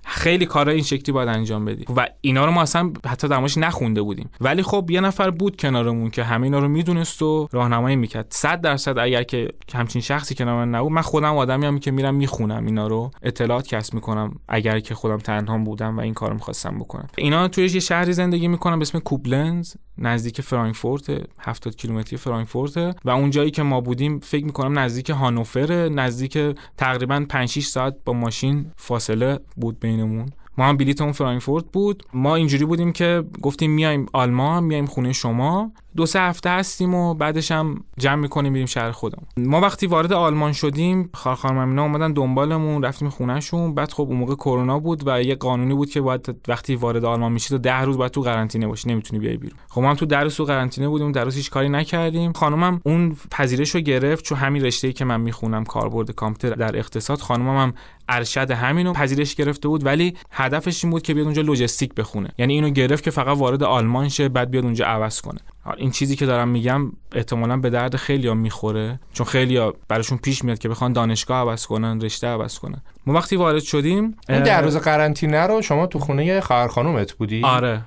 [0.08, 1.84] خیلی کارا این شکلی باید انجام بدی.
[1.96, 4.30] و اینا رو ما اصلا حتی دماش نخونده بودیم.
[4.40, 8.26] ولی خب یه نفر بود کنارمون که همه اینا رو می‌دونست و راهنمایی می‌کرد.
[8.30, 12.66] 100 درصد اگر که همچین شخصی کنار من نبود من خودم آدمی که میرم می‌خونم
[12.66, 13.10] اینا رو.
[13.22, 17.08] اطلاعات کسب می‌کنم اگر که خودم تنها بودم و این کارو می‌خواستم بکنم.
[17.16, 22.76] اینا توی یه شهری زندگی می‌کنم به اسم کوبلنز نزدیک فرانکفورت 70 کیلومتری فرانکفورت.
[22.76, 26.38] و اون جایی که ما بودیم فکر می‌کنم نزدیک هانوفر نزدیک
[26.76, 30.26] تقریبا 5 6 ساعت با ماشین فاصله بود بینمون.
[30.58, 32.02] ما هم بلیتمون فرانکفورت بود.
[32.14, 35.72] ما اینجوری بودیم که گفتیم میایم آلمان میایم خونه شما.
[35.96, 39.26] دو سه هفته هستیم و بعدش هم جمع می‌کنیم میریم شهر خودمون.
[39.36, 43.74] ما وقتی وارد آلمان شدیم خارخارممینا اومدن دنبالمون رفتیم خونهشون.
[43.74, 47.32] بعد خب اون موقع کرونا بود و یه قانونی بود که باید وقتی وارد آلمان
[47.32, 49.58] میشی تو ده روز باید تو قرنطینه باشی نمی‌تونی بیای بیرون.
[49.68, 52.32] خب ما هم تو در روز تو قرنطینه بودیم در روز هیچ کاری نکردیم.
[52.32, 57.18] خانومم اون پذیرش رو گرفت چون همین رشته‌ای که من می‌خونم کاربرد کامپیوتر در اقتصاد
[57.18, 57.74] خانومم هم
[58.08, 59.86] ارشد همینو پذیرش گرفته بود.
[59.86, 62.28] ولی هدفش این بود که بیاد اونجا لوجستیک بخونه.
[62.38, 65.40] یعنی اینو گرفت که فقط وارد آلمان شه بعد بیاد اونجا عوض کنه.
[65.76, 69.00] این چیزی که دارم میگم احتمالا به درد خیلی ها می‌خوره.
[69.12, 72.82] چون خیلی ها براشون پیش میاد که بخوان دانشگاه عوض کنن رشته عوض کنن.
[73.06, 77.42] ما وقتی وارد شدیم این در روز قرنطینه رو شما تو خونه خواهر خانومت بودی؟
[77.44, 77.82] آره.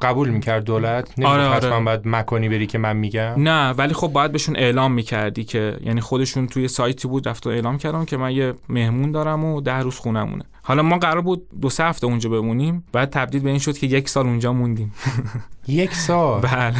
[0.00, 1.80] قبول می‌کرد دولت؟ آره آره.
[1.80, 6.00] باید مکانی بری که من میگم؟ نه ولی خب باید بهشون اعلام می‌کردی که یعنی
[6.00, 9.78] خودشون توی سایتی بود رفت و اعلام کردم که من یه مهمون دارم و ده
[9.78, 10.44] روز خونمونه.
[10.68, 13.86] حالا ما قرار بود دو سه هفته اونجا بمونیم بعد تبدیل به این شد که
[13.86, 14.94] یک سال اونجا موندیم.
[15.68, 16.74] یک سال؟ بله.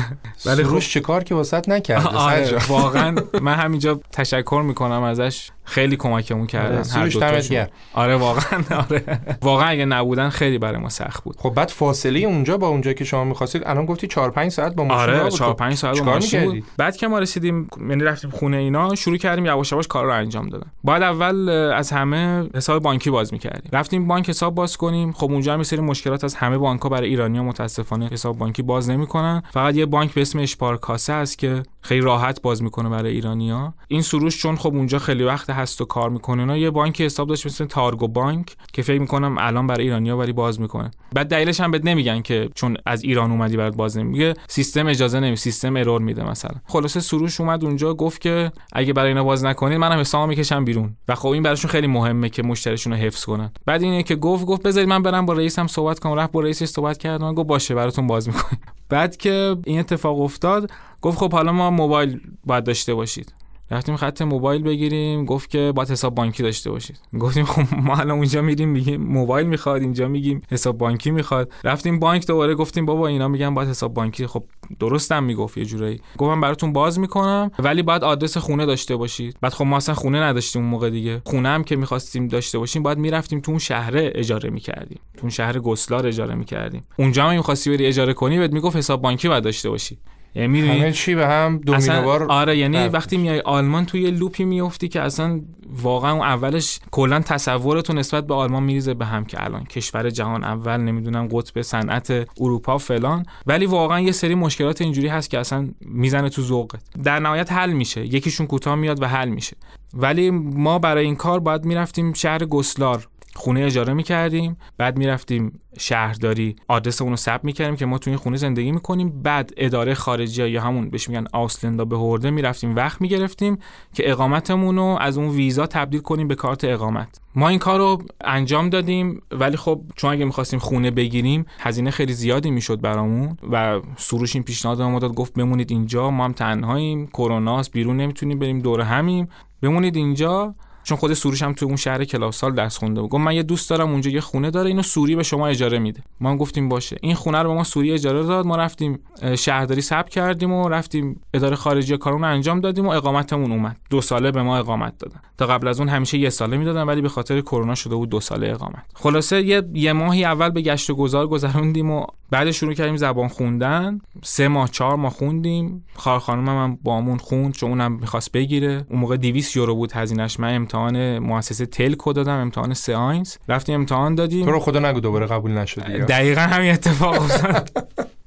[0.46, 5.51] ولی روش چه کار که واسط نکرده؟ آره واقعا من همینجا تشکر می‌کنم ازش.
[5.68, 9.20] خیلی کمکمون کردن هر دو آره واقعا آره.
[9.42, 11.37] واقعا اگه نبودن خیلی برای ما سخت بود.
[11.38, 14.85] خب بعد فاصله اونجا با اونجا که شما می‌خواستید الان گفتی 4 5 ساعت با
[14.85, 16.64] ماشین آره 4 5 ساعت با ماشین بود.
[16.77, 20.48] بعد که ما رسیدیم یعنی رفتیم خونه اینا شروع کردیم یواش یواش کار رو انجام
[20.48, 20.66] دادن.
[20.85, 23.70] بعد اول از همه حساب بانکی باز می‌کردیم.
[23.79, 25.12] رفتیم بانک حساب باز کنیم.
[25.12, 29.43] خب اونجا هم سری مشکلات از همه بانک برای ایرانیا متاسفانه حساب بانکی باز نمی‌کنن.
[29.51, 33.75] فقط یه بانک به اسم اشپارکاسه است که خیلی راحت باز می‌کنه برای ایرانیا.
[33.88, 37.29] این سروش چون خب اونجا خیلی وقت هست و کار می‌کنه نه یه بانک حساب
[37.29, 40.91] داشت مثل تارگو بانک که فکر می‌کنم الان برای ایرانیا ولی باز می‌کنه.
[41.12, 45.21] بعد دلیلش هم بهت نمیگن که چون از ایران اومدی برات باز نمیگه سیستم اجازه
[45.21, 46.55] نمی سیستم ارور میده مثلا.
[46.67, 50.97] خلاصه سروش اومد اونجا گفت که اگه برای اینا باز نکنید منم حساب می‌کشم بیرون.
[51.09, 53.51] و خب این براشون خیلی مهمه که مشتریشون رو حفظ کنن.
[53.68, 56.14] بعد اینه که گفت گفت بذارید من برم با رئیسم صحبت کنم.
[56.14, 60.70] رفت با رئیسش صحبت کردم گفت باشه براتون باز می‌کنیم بعد که این اتفاق افتاد
[61.02, 63.33] گفت خب حالا ما موبایل باید داشته باشید.
[63.70, 67.00] رفتیم خط موبایل بگیریم گفت که باید حساب بانکی داشته باشید.
[67.20, 71.52] گفتیم خب ما الان اونجا میریم میگیم موبایل می‌خواد اینجا میگیم حساب بانکی می‌خواد.
[71.64, 74.44] رفتیم بانک دوباره گفتیم بابا اینا میگن باید حساب بانکی خب
[74.81, 76.00] درستم می‌گفت یه جورایی.
[76.18, 79.37] گفتم براتون باز می‌کنم ولی باید آدرس خونه داشته باشید.
[79.40, 81.22] بعد خب ما اصلا خونه نداشتیم اون موقع دیگه.
[81.24, 85.00] خونه هم که می‌خواستیم داشته باشیم باید می‌رفتیم تو اون شهر اجاره می‌کردیم.
[85.14, 86.85] تو اون شهر گسلار اجاره می‌کردیم.
[86.96, 89.98] اونجا هم می‌خواستی بری اجاره کنی بهت می‌گفت حساب بانکی باید داشته باشی.
[90.35, 95.01] یعنی همه چی به هم دومینووار آره یعنی وقتی میای آلمان توی لوپی میفتی که
[95.01, 95.41] اصلا
[95.83, 100.45] واقعا اون اولش کلا تصورتو نسبت به آلمان میریزه به هم که الان کشور جهان
[100.45, 102.11] اول نمی‌دونم قطب صنعت
[102.41, 103.27] اروپا فلان.
[103.47, 107.73] ولی واقعا یه سری مشکلات اینجوری هست که اصلا می‌زنه تو ذوقت در نهایت حل
[107.73, 108.07] میشه.
[108.07, 109.57] یکیشون کوتاه میاد و حل میشه.
[109.95, 116.57] ولی ما برای این کار باید می‌رفتیم شهر گسلار خونه اجاره می‌کردیم بعد می‌رفتیم شهرداری
[116.68, 119.22] آدرس اونو ثبت می‌کردیم که ما تو این خونه زندگی می‌کنیم.
[119.22, 123.59] بعد اداره خارجی یا همون بهش میگن آسلندا به هورده می‌رفتیم وقت می‌گرفتیم
[123.94, 127.20] که اقامتمون رو از اون ویزا تبدیل کنیم به کارت اقامت.
[127.35, 132.12] ما این کار رو انجام دادیم ولی خب چون اگه می‌خواستیم خونه بگیریم هزینه خیلی
[132.12, 137.07] زیادی می‌شد برامون و سروش این پیشنهاد ما داد گفت بمونید اینجا ما هم تنهاییم
[137.07, 139.29] کروناست بیرون نمی‌تونیم بریم دور همیم.
[139.62, 140.55] بمونید اینجا.
[140.88, 143.11] چون خود سروش هم تو اون شهر کلاسال درس خونده بود.
[143.11, 146.03] گفت من یه دوست دارم اونجا یه خونه داره اینو سوری به شما اجاره میده.
[146.20, 146.96] ما هم گفتیم باشه.
[147.03, 148.46] این خونه رو به ما سوری اجاره داد.
[148.46, 148.98] ما رفتیم
[149.38, 153.77] شهرداری ثبت کردیم و رفتیم اداره خارجی کارون انجام دادیم و اقامتمون اومد.
[153.90, 155.20] دو ساله به ما اقامت دادن.
[155.38, 158.20] تا قبل از اون همیشه یه ساله می‌دادن ولی به خاطر کرونا شده بود دو
[158.20, 158.85] ساله اقامت.
[158.94, 163.29] خلاصه یه, یه ماهی اول به گشت و گذار گذروندیم و بعد شروع کردیم زبان
[163.29, 164.01] خوندن.
[164.23, 165.85] سه ماه چهار ماه خوندیم.
[165.95, 168.87] خار خانم هم بامون خوند چون اونم می‌خواست بگیره.
[168.91, 174.14] اون موقع 200 یورو بود هزینهش من امتحان مؤسسه تلکو دادم امتحان ساینس رفتیم امتحان
[174.14, 174.45] دادیم.
[174.45, 177.71] تو رو خدا نگو دوباره قبول نشدی دقیقا همین اتفاق افتاد.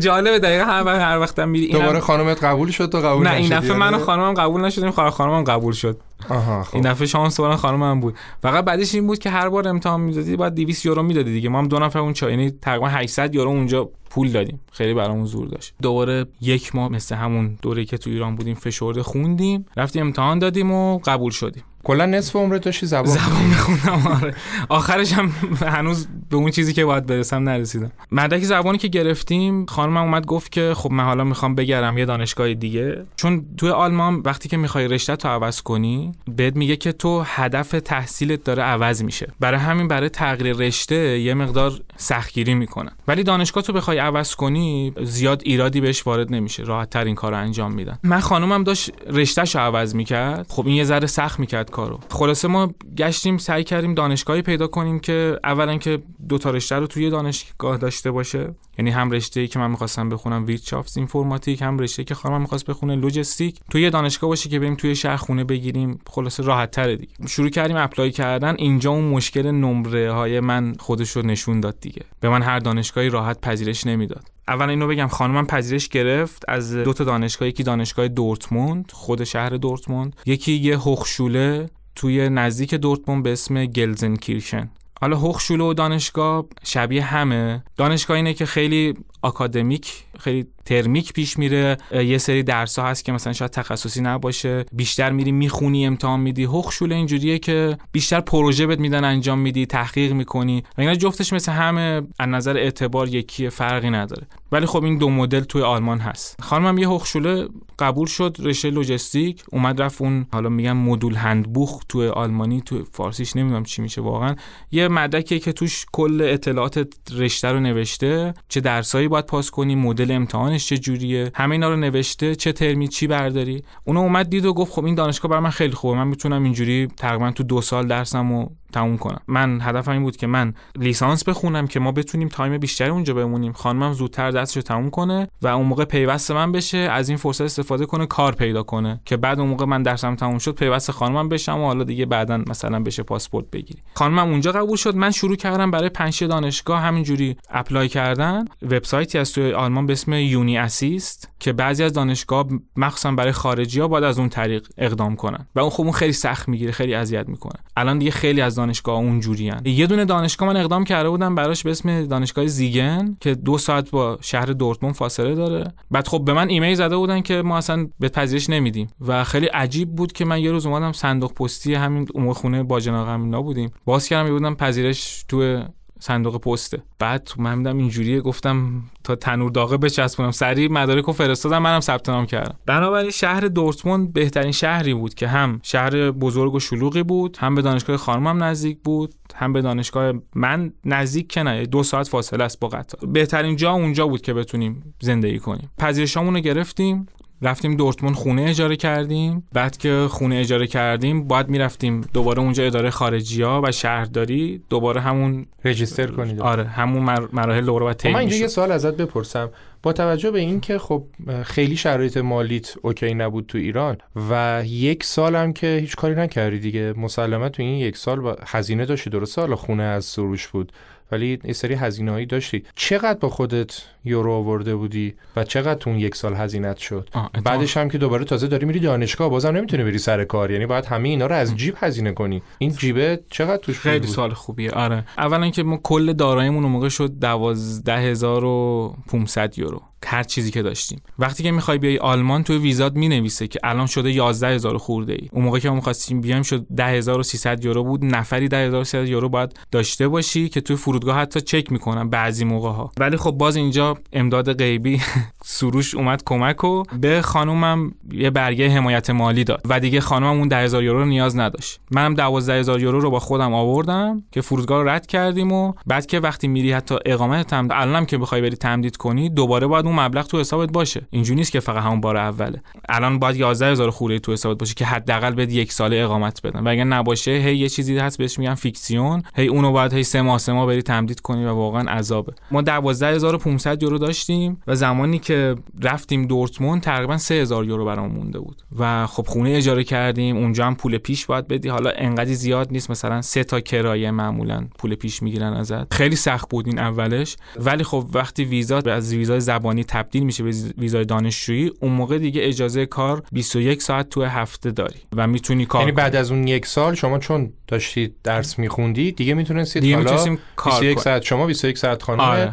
[0.00, 3.58] جالبه دقیقا هر وقت هر وقتم میری دوباره خانمت قبول شد تو قبول نه این
[3.58, 6.00] دفعه من و خانمم قبول نشدیم خواهر خانمم قبول شد.
[6.28, 6.74] آها خب.
[6.74, 8.14] این دفعه شانس خانم خانمم بود.
[8.42, 11.48] فقط بعدش این بود که هر بار امتحان می‌دادی بعد 200 یورو می‌دادی دیگه.
[11.48, 14.60] ما هم دو نفر اون چا یعنی تقریبا 800 یورو اونجا پول دادیم.
[14.72, 15.74] خیلی برامون زور داشت.
[15.82, 20.72] دوباره یک ماه مثل همون دوره که تو ایران بودیم فشرده خوندیم رفتیم امتحان دادیم
[20.72, 21.62] و قبول شدیم.
[21.84, 24.34] کلا نصف عمرت داشتی زبان زبان میخوندم آره.
[24.68, 27.92] آخرش هم هنوز به اون چیزی که باید برسم نرسیدم.
[28.12, 32.54] مدرک زبانی که گرفتیم خانمم اومد گفت که خب من حالا می‌خوام بگرم یه دانشگاه
[32.54, 33.06] دیگه.
[33.16, 37.70] چون توی آلمان وقتی که می‌خوای رشته تو عوض کنی بهت میگه که تو هدف
[37.70, 39.32] تحصیلت داره عوض میشه.
[39.40, 42.92] برای همین برای تغییر رشته یه مقدار سختگیری می‌کنن.
[43.08, 46.62] ولی دانشگاه تو بخوای عوض کنی زیاد ایرادی بهش وارد نمیشه.
[46.62, 47.98] راحت تر این کارو انجام میدن.
[48.02, 50.46] من خانومم داشت رشتهشو عوض می‌کرد.
[50.48, 52.00] خب این یه ذره سخت می‌کرد کارو.
[52.10, 56.86] خلاصه ما گشتیم سعی کردیم دانشگاهی پیدا کنیم که اولا که دو تا رشته رو
[56.86, 58.54] توی دانشگاه داشته باشه.
[58.78, 62.96] یعنی هم رشته ای که من می‌خواستم بخونم Wirtschaftsinformatik هم رشته که خانمم می‌خواست بخونه
[62.96, 63.60] Logistik.
[63.70, 67.12] توی دانشگاه باشه که بریم توی شهر خونه بگیریم خلاصه راحت تره دیگه.
[67.28, 72.02] شروع کردیم apply کردن اینجا اون مشکل نمره های من خودش رو نشون داد دیگه.
[72.20, 74.28] به من هر دانشگاهی راحت پذیرش نمی‌داد.
[74.48, 79.50] اول اینو بگم خانمم پذیرش گرفت از دو تا دانشگاه یکی دانشگاه دورتموند خود شهر
[79.50, 84.70] دورتموند یکی یه هوخشوله توی نزدیک دورتموند به اسم گلزنکیرشن.
[85.04, 87.64] حالا هوخشوله و دانشگاه شبیه همه.
[87.76, 91.76] دانشگاه اینه که خیلی آکادمیک خیلی ترمیک پیش میره.
[91.92, 94.64] یه سری درس هست که مثلا شاید تخصصی نباشه.
[94.72, 96.44] بیشتر میری می‌خونی امتحان میدی.
[96.44, 100.64] هوخشوله اینجوریه که بیشتر پروژه بهت میدن انجام میدی تحقیق می‌کنی.
[100.78, 104.26] و اینا جفتش مثل همه از نظر اعتبار یکی فرقی نداره.
[104.52, 106.40] ولی خب این دو مدل توی آلمان هست.
[106.40, 107.48] خانمم یه هخشوله
[107.78, 108.36] قبول شد.
[108.38, 109.42] رشته لوجستیک.
[109.52, 112.60] اومد رفت اون حالا میگم مدول هندبوخ توی آلمانی.
[112.60, 114.36] تو فارسیش نمی‌دونم چی میشه واقعا.
[114.70, 118.34] یه مدرکیه که توش کل اطلاعات رشته رو نوشته.
[118.48, 122.88] چه درسایی باید پاس کنی مدل امتحانش چه جوریه؟ همه اینا رو نوشته؟ چه ترمی؟
[122.88, 125.96] چی برداری؟ اونو اومد دید و گفت خب این دانشگاه برای من خیلی خوبه.
[125.96, 129.20] من می‌تونم اینجوری تقریبا تو دو سال درسمو تموم کنم.
[129.28, 133.52] من هدفم این بود که من لیسانس بخونم که ما بتونیم time بیشتری اونجا بمونیم.
[133.52, 137.86] خانمم زودتر درسشو تموم کنه و اون موقع پیوست من بشه از این فرصت استفاده
[137.86, 139.00] کنه کار پیدا کنه.
[139.04, 142.42] که بعد اون موقع من درسم تموم شد پیوست خانمم بشم و حالا دیگه بعدا
[142.48, 143.82] مثلا بشه پاسپورت بگیری.
[143.94, 144.96] خانمم اونجا قبول شد.
[144.96, 148.44] من شروع کردم برای پنج دانشگاه همینجوری apply کردن.
[148.62, 153.88] وبسایتی از توی آلمان به اسم uni-assist که بعضی از دانشگاه مخصوصا برای خارجی ها
[153.88, 155.46] باید از اون طریق اقدام کنن.
[155.54, 157.60] و اون خب اون خیلی سخت می‌گیره خیلی اذیت می‌کنه.
[157.76, 161.70] الان دیگه خیلی از دانشگاه اونجوری یه دونه دانشگاه من اقدام کرده بودم براش به
[161.70, 165.72] اسم دانشگاه زیگن که دو ساعت با شهر دورتموند فاصله داره.
[165.90, 168.88] بعد خب به من ایمیل زده بودن که ما اصلا به پذیرش نمیدیم.
[169.00, 173.08] و خیلی عجیب بود که من یه روز اومدم صندوق پستی همین اون خونه باجناق
[173.08, 173.70] هم بودیم.
[173.84, 175.62] باز کردم بودم پذیرش تو
[176.06, 180.30] صندوق پسته بعد من میدم اینجوریه گفتم تا تنور داغه بچسبونم.
[180.30, 182.54] سریع مدارک رو فرستادم منم ثبت نام کردم.
[182.66, 187.62] بنابراین شهر دورتموند بهترین شهری بود که هم شهر بزرگ و شلوغی بود هم به
[187.62, 192.60] دانشگاه خانمم نزدیک بود هم به دانشگاه من نزدیک که نه دو ساعت فاصله است
[192.60, 193.10] با قطار.
[193.10, 195.70] بهترین جا اونجا بود که بتونیم زندگی کنیم.
[195.78, 197.06] پذیرشامون رو گرفتیم.
[197.42, 199.46] رفتیم دورتموند خونه اجاره کردیم.
[199.52, 205.00] بعد که خونه اجاره کردیم باید می‌رفتیم دوباره اونجا اداره خارجی ها و شهرداری دوباره
[205.00, 206.40] همون رجیستر کنید.
[206.40, 209.50] آره همون مراحل رو باید خب من اینجا یه سوال ازت بپرسم.
[209.84, 211.04] با توجه به اینکه خب
[211.42, 213.96] خیلی شرایط مالیت اوکی نبود تو ایران
[214.30, 216.94] و یک سال هم که هیچ کاری نکردی دیگه.
[216.96, 219.10] مسلما تو این یک سال با هزینه داشتی.
[219.10, 220.72] درسته حالا خونه از سروش بود
[221.12, 222.64] ولی یه سری هزینه هایی داشتی.
[222.76, 227.08] چقدر با خودت یورو آورده بودی و چقدر تو اون یک سال هزینت شد؟
[227.44, 230.50] بعدش هم که دوباره تازه داری میری دانشگاه بازم نمی‌تونی بری سر کار.
[230.50, 232.42] یعنی باید همه اینا رو از جیب هزینه کنی.
[232.58, 234.70] این جیبه چقدر توش خیلی بود؟ سال خوبیه.
[234.70, 235.04] آره.
[235.18, 239.73] اولا که ما کل داراییمون موقع شد 12500 یورو.
[240.06, 241.02] هر چیزی که داشتیم.
[241.18, 245.44] وقتی که می‌خوای بیای آلمان تو ویزات می‌نویسه که الان شده 11000 خورده ای اون
[245.44, 248.04] موقع که ما می‌خواستیم بیایم شد 10300 یورو بود.
[248.04, 252.92] نفری 10300 یورو باید داشته باشی که توی فرودگاه حتی چک می‌کنن بعضی موقع ها
[253.00, 255.00] ولی خب باز اینجا امداد غیبی
[255.44, 259.62] سروش اومد کمک و به خانومم یه برگه حمایت مالی داد.
[259.68, 261.80] و دیگه خانومم اون 10000 یورو رو نیاز نداشت.
[261.90, 266.20] منم 12000 یورو رو با خودم آوردم که فرودگاه رو رد کردیم و بعد که
[266.20, 270.26] وقتی میری حتی اقامت تمدید الانم که بخوای بری تمدید کنی دوباره باید اون مبلغ
[270.26, 271.06] تو حسابت باشه.
[271.10, 272.62] اینجوری نیست که فقط همون بار اوله.
[272.88, 276.60] الان باید 11000 خورده تو حسابت باشه که حداقل بد یک سال اقامت بدن.
[276.60, 279.22] و اگر نباشه هی یه چیزی هست بهش میگن فیکسیون.
[279.34, 282.32] هی اونو باید هی سه ماه سه ماه بری تمدید کنی و واقعا عذابه.
[282.50, 288.62] ما 12500 یورو داشتیم و زمانی که رفتیم دورتموند تقریبا 3000 یورو برام مونده بود.
[288.78, 290.36] و خب خونه اجاره کردیم.
[290.36, 291.68] اونجا هم پول پیش باید بدی.
[291.68, 292.90] حالا انقدر زیاد نیست.
[292.90, 295.94] مثلا سه تا کرایه معمولا پول پیش می‌گیرن ازت.
[295.94, 297.36] خیلی سخت بود این اولش.
[297.56, 302.40] ولی خب وقتی ویزا از ویزای زبانی تبدیل میشه به ویزای دانشجویی اون موقع دیگه
[302.44, 306.66] اجازه کار 21 ساعت تو هفته داری و می‌تونی کار یعنی بعد از اون یک
[306.66, 312.20] سال شما چون داشتید درس میخوندی دیگه می‌تونستید حالا 21 ساعت شما 21 ساعت خانم
[312.20, 312.52] آره.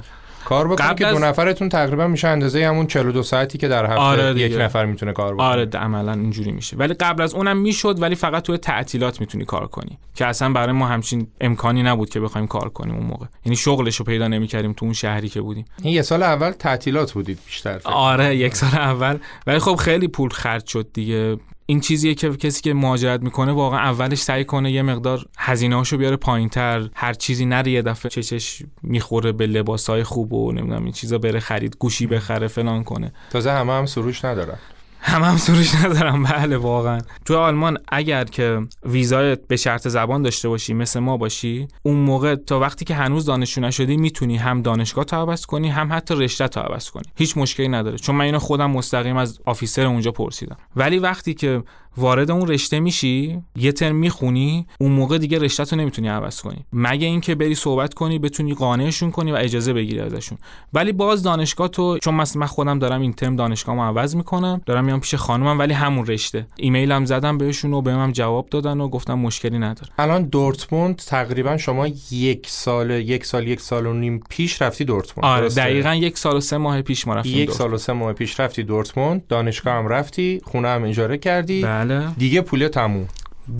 [0.51, 4.39] کار بکنید که دو نفرتون تقریبا میشه اندازه همون 42 ساعتی که در هفته آره
[4.39, 5.45] یک نفر می‌تونه کار بکنه.
[5.45, 6.77] آره عملا اینجوری میشه.
[6.77, 9.99] ولی قبل از اونم می‌شد ولی فقط توی تعطیلات می‌تونی کار کنی.
[10.15, 13.25] که اصلا برای ما همچین امکانی نبود که بخوایم کار کنیم اون موقع.
[13.45, 15.65] یعنی شغلش رو پیدا نمی‌کردیم تو اون شهری که بودیم.
[15.83, 17.89] این یه سال اول تعطیلات بودید بیشتر فکر.
[17.89, 19.17] آره یک سال اول.
[19.47, 21.37] ولی خب خیلی پول خرج شد دیگه.
[21.71, 26.15] این چیزیه که کسی که مهاجرت می‌کنه واقعا اولش سعی کنه یه مقدار هزینه‌هاشو بیاره
[26.15, 31.17] پایینتر هر چیزی نره یه دفعه چشش می‌خوره به لباسای خوب و نمی‌دونم این چیزا
[31.17, 33.13] بره خرید گوشی بخره فلان کنه.
[33.29, 34.57] تازه همه هم سروش ندارن.
[35.03, 36.23] هم هم سروش ندارم.
[36.23, 36.99] بله واقعا.
[37.25, 42.35] تو آلمان اگر که ویزای به شرط زبان داشته باشی مثل ما باشی اون موقع
[42.35, 46.47] تا وقتی که هنوز دانشجو نشدی می‌تونی هم دانشگاه تا عوض کنی هم حتی رشته
[46.47, 47.03] تا عوض کنی.
[47.15, 47.97] هیچ مشکلی نداره.
[47.97, 50.57] چون من اینو خودم مستقیم از آفیسر اونجا پرسیدم.
[50.75, 51.63] ولی وقتی که
[51.97, 56.65] وارد اون رشته میشی یه ترم می‌خونی اون موقع دیگه رشته تو نمی‌تونی عوض کنی.
[56.73, 60.37] مگه اینکه بری صحبت کنی بتونی قانعشون کنی و اجازه بگیری ازشون.
[60.73, 64.85] ولی باز دانشگاه تو چون مثلا من خودم دارم این ترم دانشگاهمو عوض می‌کنم دارم
[64.85, 66.47] میام پیش خانومم ولی همون رشته.
[66.57, 69.89] ایمیلم زدم بهشون و بهم جواب دادن و گفتم مشکلی نداره.
[69.99, 75.37] الان دورتموند تقریبا شما یک سال یک سال یک سال و نیم پیش رفتی دورتموند.
[75.37, 78.13] آره دقیقا یک سال و سه ماه پیش ما رفتیم یک سال و سه ماه
[78.13, 81.80] پیش رفتی دورتموند دانشگاه هم رفتی خونه هم اجاره کردی بله.
[82.17, 83.07] دیگه پول تموم.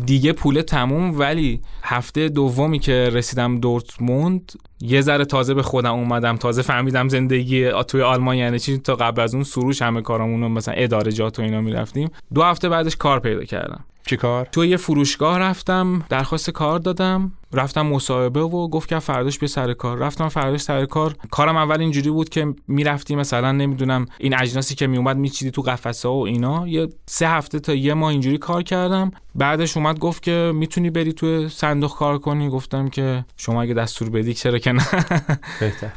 [0.06, 6.38] دیگه پول تموم ولی هفته دومی که رسیدم دورتموند یه ذره تازه به خودم اومدم
[6.38, 10.74] تازه فهمیدم زندگی توی آلمان یعنی چی؟ تا قبل از اون سروش همه کارامون مثلا
[10.74, 12.10] اداره جات و اینا می‌رفتیم.
[12.34, 13.84] دو هفته بعدش کار پیدا کردم.
[14.06, 17.32] چی کار؟ تو یه فروشگاه رفتم درخواست کار دادم.
[17.54, 19.98] رفتم مصاحبه و گفت که فرداش به سر کار.
[19.98, 21.16] رفتم فرداش سر کار.
[21.32, 26.10] کارم اول اینجوری بود که می‌رفتی مثلا نمی‌دونم این اجناسی که میومد میچیدی تو قفسه
[26.10, 26.68] و اینا.
[26.68, 29.12] یه سه هفته تا یه ماه اینجوری کار کردم.
[29.36, 32.50] بعدش اومد گفت که می‌تونی بری تو صندوق کار کنی.
[32.50, 34.86] گفتم که شما اگه دستور بدی چرا که نه؟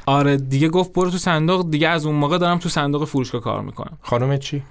[0.07, 1.71] آره دیگه گفت برو تو صندوق.
[1.71, 3.99] دیگه از اون موقع دارم تو صندوق فروشگاه کار می‌کنم.
[4.03, 4.63] خانم چی؟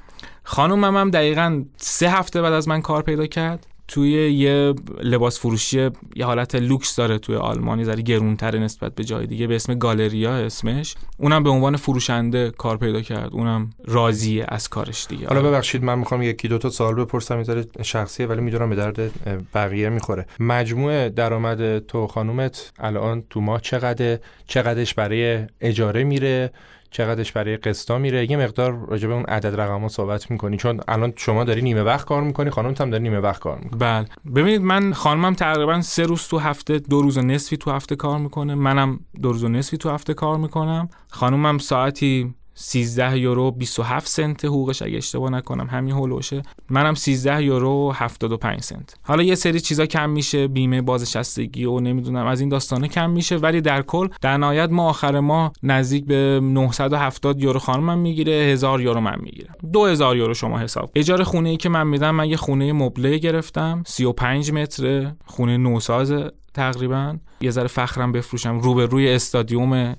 [0.43, 3.67] خانومم هم دقیقا سه هفته بعد از من کار پیدا کرد.
[3.87, 4.73] توی یه
[5.03, 9.55] لباس فروشی یه حالت لوکس داره توی آلمانی زری گرونتره نسبت به جای دیگه به
[9.55, 10.95] اسم گالریا اسمش.
[11.17, 15.27] اونم به عنوان فروشنده کار پیدا کرد اونم راضیه از کارش دیگه.
[15.27, 19.11] حالا ببخشید من می‌خوام یکی دو تا سوال بپرسم می‌ذاره شخصیه ولی می‌دونم به درد
[19.53, 20.25] بقیه می‌خوره.
[20.39, 26.51] مجموع درآمد تو خانومت الان تو ماه چقدر چقدرش برای اجاره میره؟
[26.93, 28.31] چقدرش برای قسطا میره.
[28.31, 30.57] یه مقدار راجع به اون عدد رقم صحبت می‌کنی.
[30.57, 33.79] چون الان شما داری نیمه وقت کار می‌کنی خانم هم داری نیمه وقت کار می‌کنی
[33.79, 34.05] بله.
[34.35, 38.19] ببینید من خانمم تقریبا سه روز تو هفته دو روز و نصفی تو هفته کار
[38.19, 38.55] می‌کنه.
[38.55, 40.89] منم دو روز و نصفی تو هفته کار می‌کنم.
[41.09, 47.91] خانومم ساعتی 13 یورو 27 سنت حقوقش اگه اشتباه نکنم همین هولوشه منم 13 یورو
[47.95, 48.95] 75 سنت.
[49.03, 53.37] حالا یه سری چیزا کم میشه بیمه بازنشستگی و نمی‌دونم از این داستانه کم میشه
[53.37, 58.81] ولی در کل در نهایت ما آخر ما نزدیک به 970 یورو خانمم می‌گیره 1000
[58.81, 59.53] یورو من می‌گیرم.
[59.73, 60.91] 2000 یورو شما حساب.
[60.95, 66.13] اجاره خونه ای که من میدم من یه خونه مبله گرفتم 35 متر خونه نوساز
[66.53, 67.17] تقریبا.
[67.41, 69.95] یه ذره فخرم بفروشم روبروی استادیوم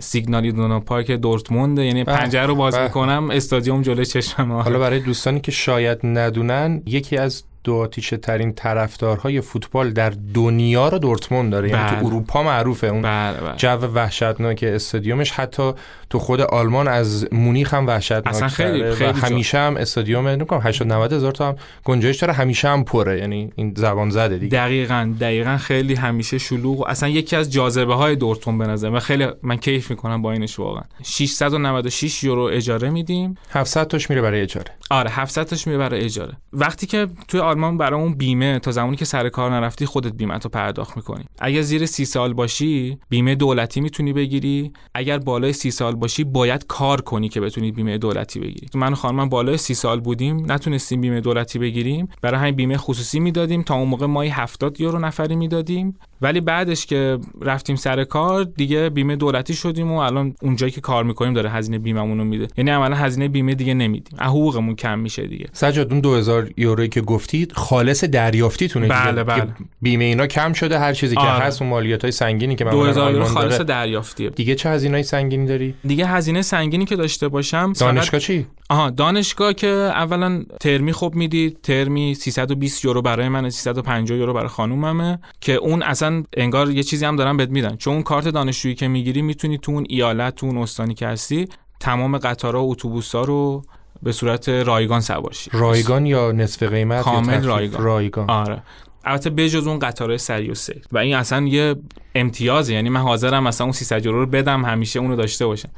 [0.00, 5.40] سیگنالی دونا پارک دورتموند یعنی پنجره رو باز می‌کنم استادیوم جلوی چشمم حالا برای دوستانی
[5.40, 11.68] که شاید ندونن یکی از دو آتیشه ترین طرفدارهای فوتبال در دنیا رو دورتموند داره.
[11.70, 12.86] یعنی تو اروپا معروفه.
[12.86, 13.56] اون بله بله.
[13.56, 15.30] جو وحشتناک استادیومش.
[15.30, 15.72] حتی
[16.10, 20.88] تو خود آلمان از مونیخ هم وحشتناک اصلا خیلی, خیلی همیشه هم استادیوم نمی‌دونم 80
[20.88, 22.32] 90 هزار تا هم گنجایش داره.
[22.32, 23.18] همیشه هم پره.
[23.18, 24.58] یعنی این زبان زده دیگه.
[24.58, 26.86] دقیقاً دقیقاً خیلی همیشه شلوغ.
[26.88, 28.98] اصلا یکی از جاذبه های دورتموند به نظر من.
[28.98, 30.82] خیلی من کیف می‌کنم با اینش واقعا.
[31.02, 33.34] 696 یورو اجاره میدیم.
[33.50, 34.70] 700 تاش میره برای اجاره.
[34.90, 36.32] آره 700 تاش میره برای اجاره.
[36.52, 40.38] وقتی که توی آلمان برای اون بیمه تا زمانی که سر کار نرفتی خودت بیمه
[40.38, 41.24] تو پرداخت می‌کنی.
[41.38, 44.72] اگر زیر سی سال باشی بیمه دولتی می‌تونی بگیری.
[44.94, 48.66] اگر بالای سی سال باشی باید کار کنی که بتونی بیمه دولتی بگیری.
[48.74, 52.08] من و خانمم بالای سی سال بودیم نتونستیم بیمه دولتی بگیریم.
[52.22, 53.62] برای همین بیمه خصوصی می‌دادیم.
[53.62, 55.98] تا اون موقع ماهی 70 یورو نفری می‌دادیم.
[56.24, 61.04] ولی بعدش که رفتیم سر کار دیگه بیمه دولتی شدیم و الان اونجایی که کار
[61.04, 62.48] می‌کنیم داره هزینه بیمه‌مون رو میده.
[62.56, 64.18] یعنی عملا هزینه بیمه دیگه نمیدیم.
[64.20, 65.46] حقوقمون کم میشه دیگه.
[65.52, 69.46] سجاد اون 2000 یورویی که گفتید خالص دریافتیتونه بله بله.
[69.82, 71.38] بیمه اینا کم شده هر چیزی آره.
[71.38, 74.30] که هست اون مالیات های سنگینی که 2000 یورو خالص دریافتیه.
[74.30, 79.52] دیگه چه هزینه سنگینی داری؟ دیگه هزینه سنگینی که داشته باشم دانشگاه چی؟ آها دانشگاه
[79.52, 85.52] که اولا ترمی خوب می‌دید ترمی 320 یورو برای من 350 یورو برای خانوممه که
[85.52, 87.76] اون اصلا انگار یه چیزی هم دارن بهت میدن.
[87.76, 91.48] چون اون کارت دانشجویی که می‌گیری می‌تونی تو اون ایالت تو اون استانی که هستی
[91.80, 93.62] تمام قطارها و اتوبوسا رو
[94.02, 97.82] به صورت رایگان سوار رایگان یا نصف قیمت کامل رایگان.
[97.82, 98.30] رایگان.
[98.30, 98.62] آره.
[99.04, 101.74] البته بجز اون قطارهای سری و سیر و این اصلا یه
[102.14, 102.74] امتیازه.
[102.74, 105.68] یعنی من حاضرم مثلا اون 300 یورو رو بدم همیشه اونو داشته باشم.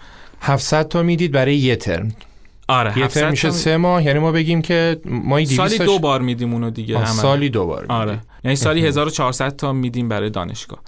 [0.40, 2.12] 700 تا می‌دید برای یه ترم.
[2.68, 6.52] آره یه ترم میشه سه ماه یعنی ما بگیم که ما سالی دو بار میدیم
[6.52, 8.20] اونو دیگه سالی دو بار آره.
[8.44, 10.78] یعنی سالی 1400 تا میدیم برای دانشگاه.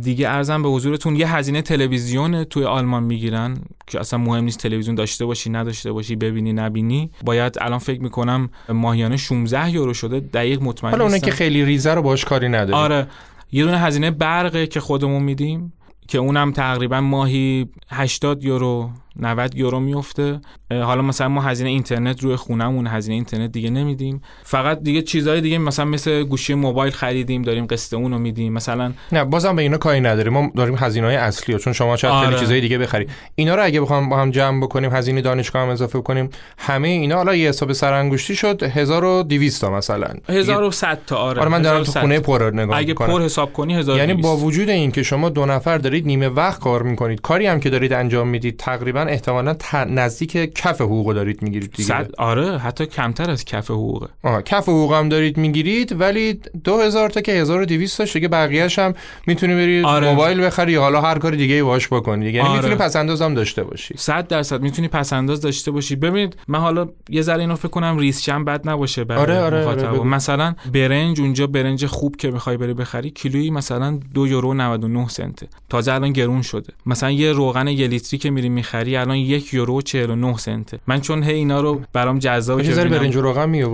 [0.00, 3.56] دیگه ارزم به حضورتون یه هزینه تلویزیون توی آلمان می‌گیرن
[3.86, 7.10] که اصلا مهم نیست تلویزیون داشته باشی نداشته باشی ببینی نبینی.
[7.24, 11.94] باید الان فکر می‌کنم ماهیانه 16 یورو شده دقیق مطمئن حالا اونه که خیلی ریزه
[11.94, 13.06] رو باش کاری نداره آره.
[13.52, 15.72] یه دونه هزینه برقه که خودمون میدیم
[16.08, 18.90] که اونم تقریبا ماهی 80 یورو.
[19.20, 20.40] 90 یورو میفته
[20.70, 24.22] حالا مثلا ما هزینه اینترنت روی خونهمون هزینه اینترنت دیگه نمیدیم.
[24.42, 28.52] فقط دیگه چیزهای دیگه مثلا مثل گوشی موبایل خریدیم داریم قسط اون رو میدیم.
[28.52, 30.32] مثلا نه بازم به اینا کاری نداریم.
[30.32, 32.26] ما داریم هزینه های اصلی چون شما چه آره.
[32.26, 33.06] خیلی چیزای دیگه بخری.
[33.34, 37.16] اینا رو اگه بخوام با هم جمع بکنیم هزینه دانشگاه هم اضافه کنیم همه اینا
[37.16, 40.08] حالا یه حساب سرانگشتی شد 1200 تا مثلا.
[40.28, 41.40] 1100 تا آره.
[41.40, 44.68] آره من دارم تو خونه پر نگاه اگه پر حساب کنی 1200 یعنی با وجود
[44.68, 48.28] این که شما دو نفر دارید نیمه وقت کار می‌کنید کاری هم که دارید انجام
[48.28, 49.56] می‌دید تقریبا احتمالاً
[49.88, 54.68] نزدیک کف حقوق دارید می‌گیرید دیگه صد آره حتی کمتر از کف حقوقه آه کف
[54.68, 58.94] حقوق هم دارید می‌گیرید ولی 2000 تا که 1200 تاش دیگه بقیه‌اش هم
[59.26, 60.10] می‌تونی بری آره.
[60.10, 62.58] موبایل بخری حالا هر کار دیگه ای باهاش بکنی دیگه یعنی آره.
[62.58, 66.58] می‌تونی پس انداز هم داشته باشی 100 درصد می‌تونی پس انداز داشته باشی ببینید من
[66.58, 69.88] حالا یه ذره اینو فکر کنم ریسشم بد نباشه برای آره، آره، آره،.
[69.88, 70.04] بگو.
[70.04, 75.48] مثلا برنج اونجا برنج خوب که می‌خوای بری بخری کیلویی مثلا دو یورو 99 سنته
[75.68, 79.78] تازه الان گرون شده مثلا یه روغن یه لیتری که میری می‌خری الان یک یورو
[79.78, 80.78] و 49 سنته.
[80.86, 83.64] من چون هی اینا رو برام جذابه که ببینم برنج روغن می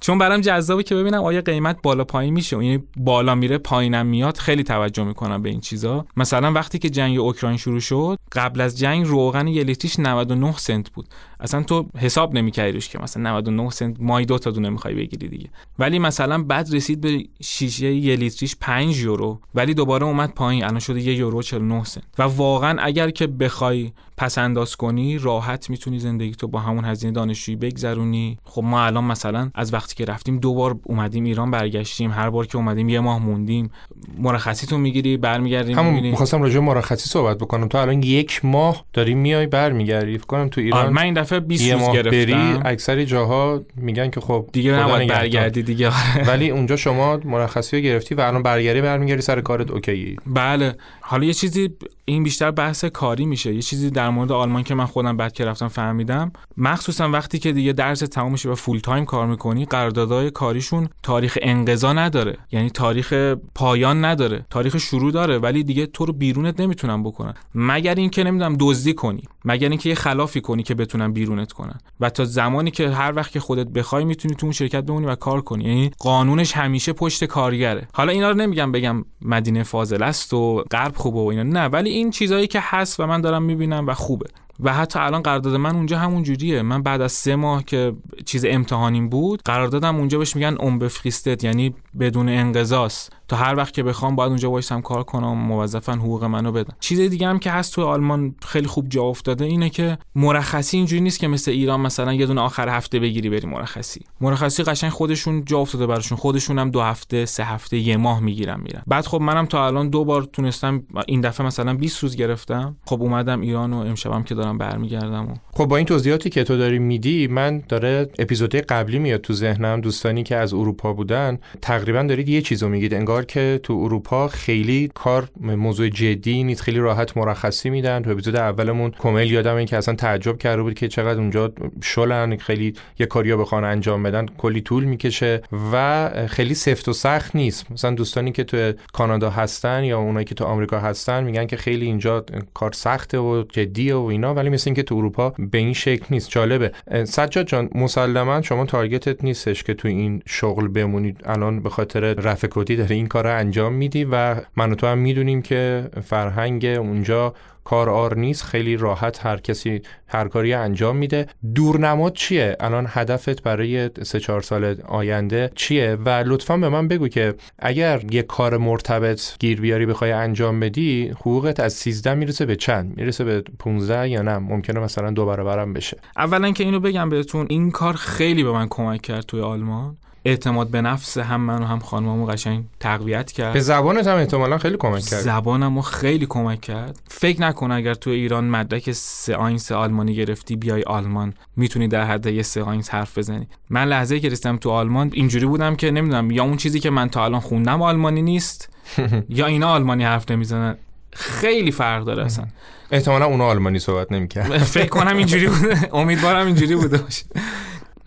[0.00, 2.56] چون برام جذابه که ببینم آیا قیمت بالا پایین میشه.
[2.56, 4.36] یعنی بالا میره پایینم میاد.
[4.36, 6.06] خیلی توجه می‌کنم به این چیزا.
[6.16, 10.90] مثلا وقتی که جنگ اوکراین شروع شد قبل از جنگ روغن یه لیتریش 99 سنت
[10.90, 11.06] بود.
[11.40, 15.28] اصلا تو حساب نمی‌کردی روش که مثلا 99 سنت مای دو تا دونه می‌خوای بگیری
[15.28, 15.48] دیگه.
[15.78, 20.78] ولی مثلا بعد رسید به شیشه یه لیتریش 5 یورو ولی دوباره اومد پایین الان
[20.80, 22.04] شده یه یورو 49 سنت.
[22.18, 27.12] و واقعا اگر که بخوای پس انداز کنی راحت می‌تونی زندگی تو با همون هزینه
[27.12, 28.38] دانشجویی بگذرونی.
[28.44, 32.46] خب ما الان مثلا از وقتی که رفتیم دو بار اومدیم ایران برگشتیم هر بار
[32.46, 33.70] که اومدیم یه ماه موندیم.
[34.18, 37.68] مرخصی تو می‌گیری برمیگردیم همون می‌خواستم راجع مرخصی صحبت بکنم.
[37.68, 40.18] تو الان یک ماه داری میای برمیگردی.
[40.18, 42.62] فکر کنم تو ایران من این دفعه 20 یه روز ماه بری گرفتم.
[42.64, 45.08] اکثر جاها میگن که خب دیگه نباید.
[45.08, 45.90] برگردی دیگه.
[46.28, 50.74] ولی اونجا شما مرخصی رو گرفتی و الان برگردی برمیگردی سر کارت اوکی بله.
[51.00, 51.70] حالا یه چیزی
[52.04, 53.54] این بیشتر بحث کاری میشه.
[53.54, 57.52] یه چیزی در مورد آلمان که من خودم بعد که رفتم فهمیدم مخصوصا وقتی که
[57.52, 62.36] دیگه درس تموم میشه و فول تایم کار می‌کنی قراردادهای کاریشون تاریخ انقضا نداره.
[62.52, 63.12] یعنی تاریخ
[63.54, 67.34] پایان نداره تاریخ شروع داره ولی دیگه تو رو بیرونت نمی‌تونن بکنن.
[67.54, 69.22] مگر اینکه نمی‌دونم دزدی کنی.
[69.44, 71.78] مگر اینکه یه خلافی کنی که بتونن بیرونت کنن.
[72.00, 75.14] و تا زمانی که هر وقت که خودت بخوای می‌تونی تو اون شرکت بمونی و
[75.14, 75.64] کار کنی.
[75.64, 77.88] یعنی قانونش همیشه پشت کارگره.
[77.92, 81.42] حالا اینا رو نمیگم بگم مدینه فاضل است و غرب خوبه و اینا.
[81.42, 84.26] نه ولی این چیزایی که هست و من دارم می‌بینم و خوبه.
[84.62, 86.62] و حتی الان قرارداد من اونجا همون جوریه.
[86.62, 87.92] من بعد از سه ماه که
[88.24, 93.74] چیز امتحانیم بود قراردادم اونجا بهش میگن اون بفریستت یعنی بدون انقضاست تا هر وقت
[93.74, 96.74] که بخوام باید اونجا وایسم کار کنم موظفن حقوق منو بدن.
[96.80, 101.02] چیز دیگه هم که هست تو آلمان خیلی خوب جا افتاده اینه که مرخصی اینجوری
[101.02, 104.00] نیست که مثل ایران مثلا یه دونه آخر هفته بگیری بری مرخصی.
[104.20, 106.18] مرخصی قشنگ خودشون جا افتاده براشون.
[106.18, 108.82] خودشون هم دو هفته سه هفته یه ماه می‌گیرن میرن.
[108.86, 112.76] بعد خب منم تا الان دو بار تونستم این دفعه مثلا 20 روز گرفتم.
[112.86, 116.56] خب اومدم ایران و امشبم که دارم برمیگردم و خب با این توضیحاتی که تو
[116.56, 119.80] داری میدی من داره اپیزودهای قبلی میاد تو ذهنم.
[119.80, 122.94] دوستانی که از اروپا بودن تقریبا دارید یه چیزو میگید.
[122.94, 128.02] انگار که تو اروپا خیلی کار موضوع جدی نیست خیلی راحت مرخصی میدن.
[128.02, 131.52] تو اپیزود اولمون کمل یادم که اصلا تعجب کرده بود که چقدر اونجا
[131.82, 135.42] شلن خیلی یه کاریا بخوان انجام بدن کلی طول می‌کشه
[135.72, 137.72] و خیلی سفت و سخت نیست.
[137.72, 141.86] مثلا دوستانی که تو کانادا هستن یا اونایی که تو آمریکا هستن میگن که خیلی
[141.86, 146.06] اینجا کار سخته و جدیه و اینا ولی مثل اینکه تو اروپا به این شکل
[146.10, 146.30] نیست.
[146.30, 146.72] جالبه.
[147.04, 152.48] سجاد جان مسلما شما تارگتت نیستش که تو این شغل بمونید الان به خاطر رفع
[152.50, 157.34] کدی داره این کار انجام میدی و من و تو هم می‌دونیم که فرهنگ اونجا
[157.64, 161.26] کار آر نیست خیلی راحت هر کسی هر کاری انجام میده.
[161.54, 167.08] دورنماد چیه؟ الان هدفت برای سه چهار سال آینده چیه؟ و لطفا به من بگو
[167.08, 172.56] که اگر یه کار مرتبط گیر بیاری بخوای انجام بدی حقوقت از 13 می‌رسه به
[172.56, 175.96] چند؟ می‌رسه به 15 یا نه؟ ممکنه مثلا دو برابرم بشه.
[176.16, 179.96] اولا که اینو بگم بهتون این کار خیلی به من کمک کرد توی آلمان.
[180.24, 183.52] اعتماد به نفس هم من و هم خانممو قشنگ تقویت کرد.
[183.52, 185.20] به زبانت هم احتمالا خیلی کمک کرد.
[185.20, 187.00] زبانمو خیلی کمک کرد.
[187.08, 191.34] فکر نکن اگر تو ایران مدرک C eins آلمانی گرفتی بیای آلمان.
[191.56, 193.48] می‌تونی در حد یه C eins حرف بزنی.
[193.70, 197.08] من لحظه که رسیدم تو آلمان اینجوری بودم که نمی‌دونم یا اون چیزی که من
[197.08, 198.68] تا الان خوندم آلمانی نیست
[199.28, 200.76] یا اینا آلمانی حرف نمی‌زنن.
[201.12, 202.44] خیلی فرق داره اصلا.
[202.90, 204.58] احتمالا اونا آلمانی صحبت نمی‌کرد.
[204.58, 205.88] فکر کنم اینجوری بوده.
[205.92, 207.24] امیدوارم اینجوری بوده باشه.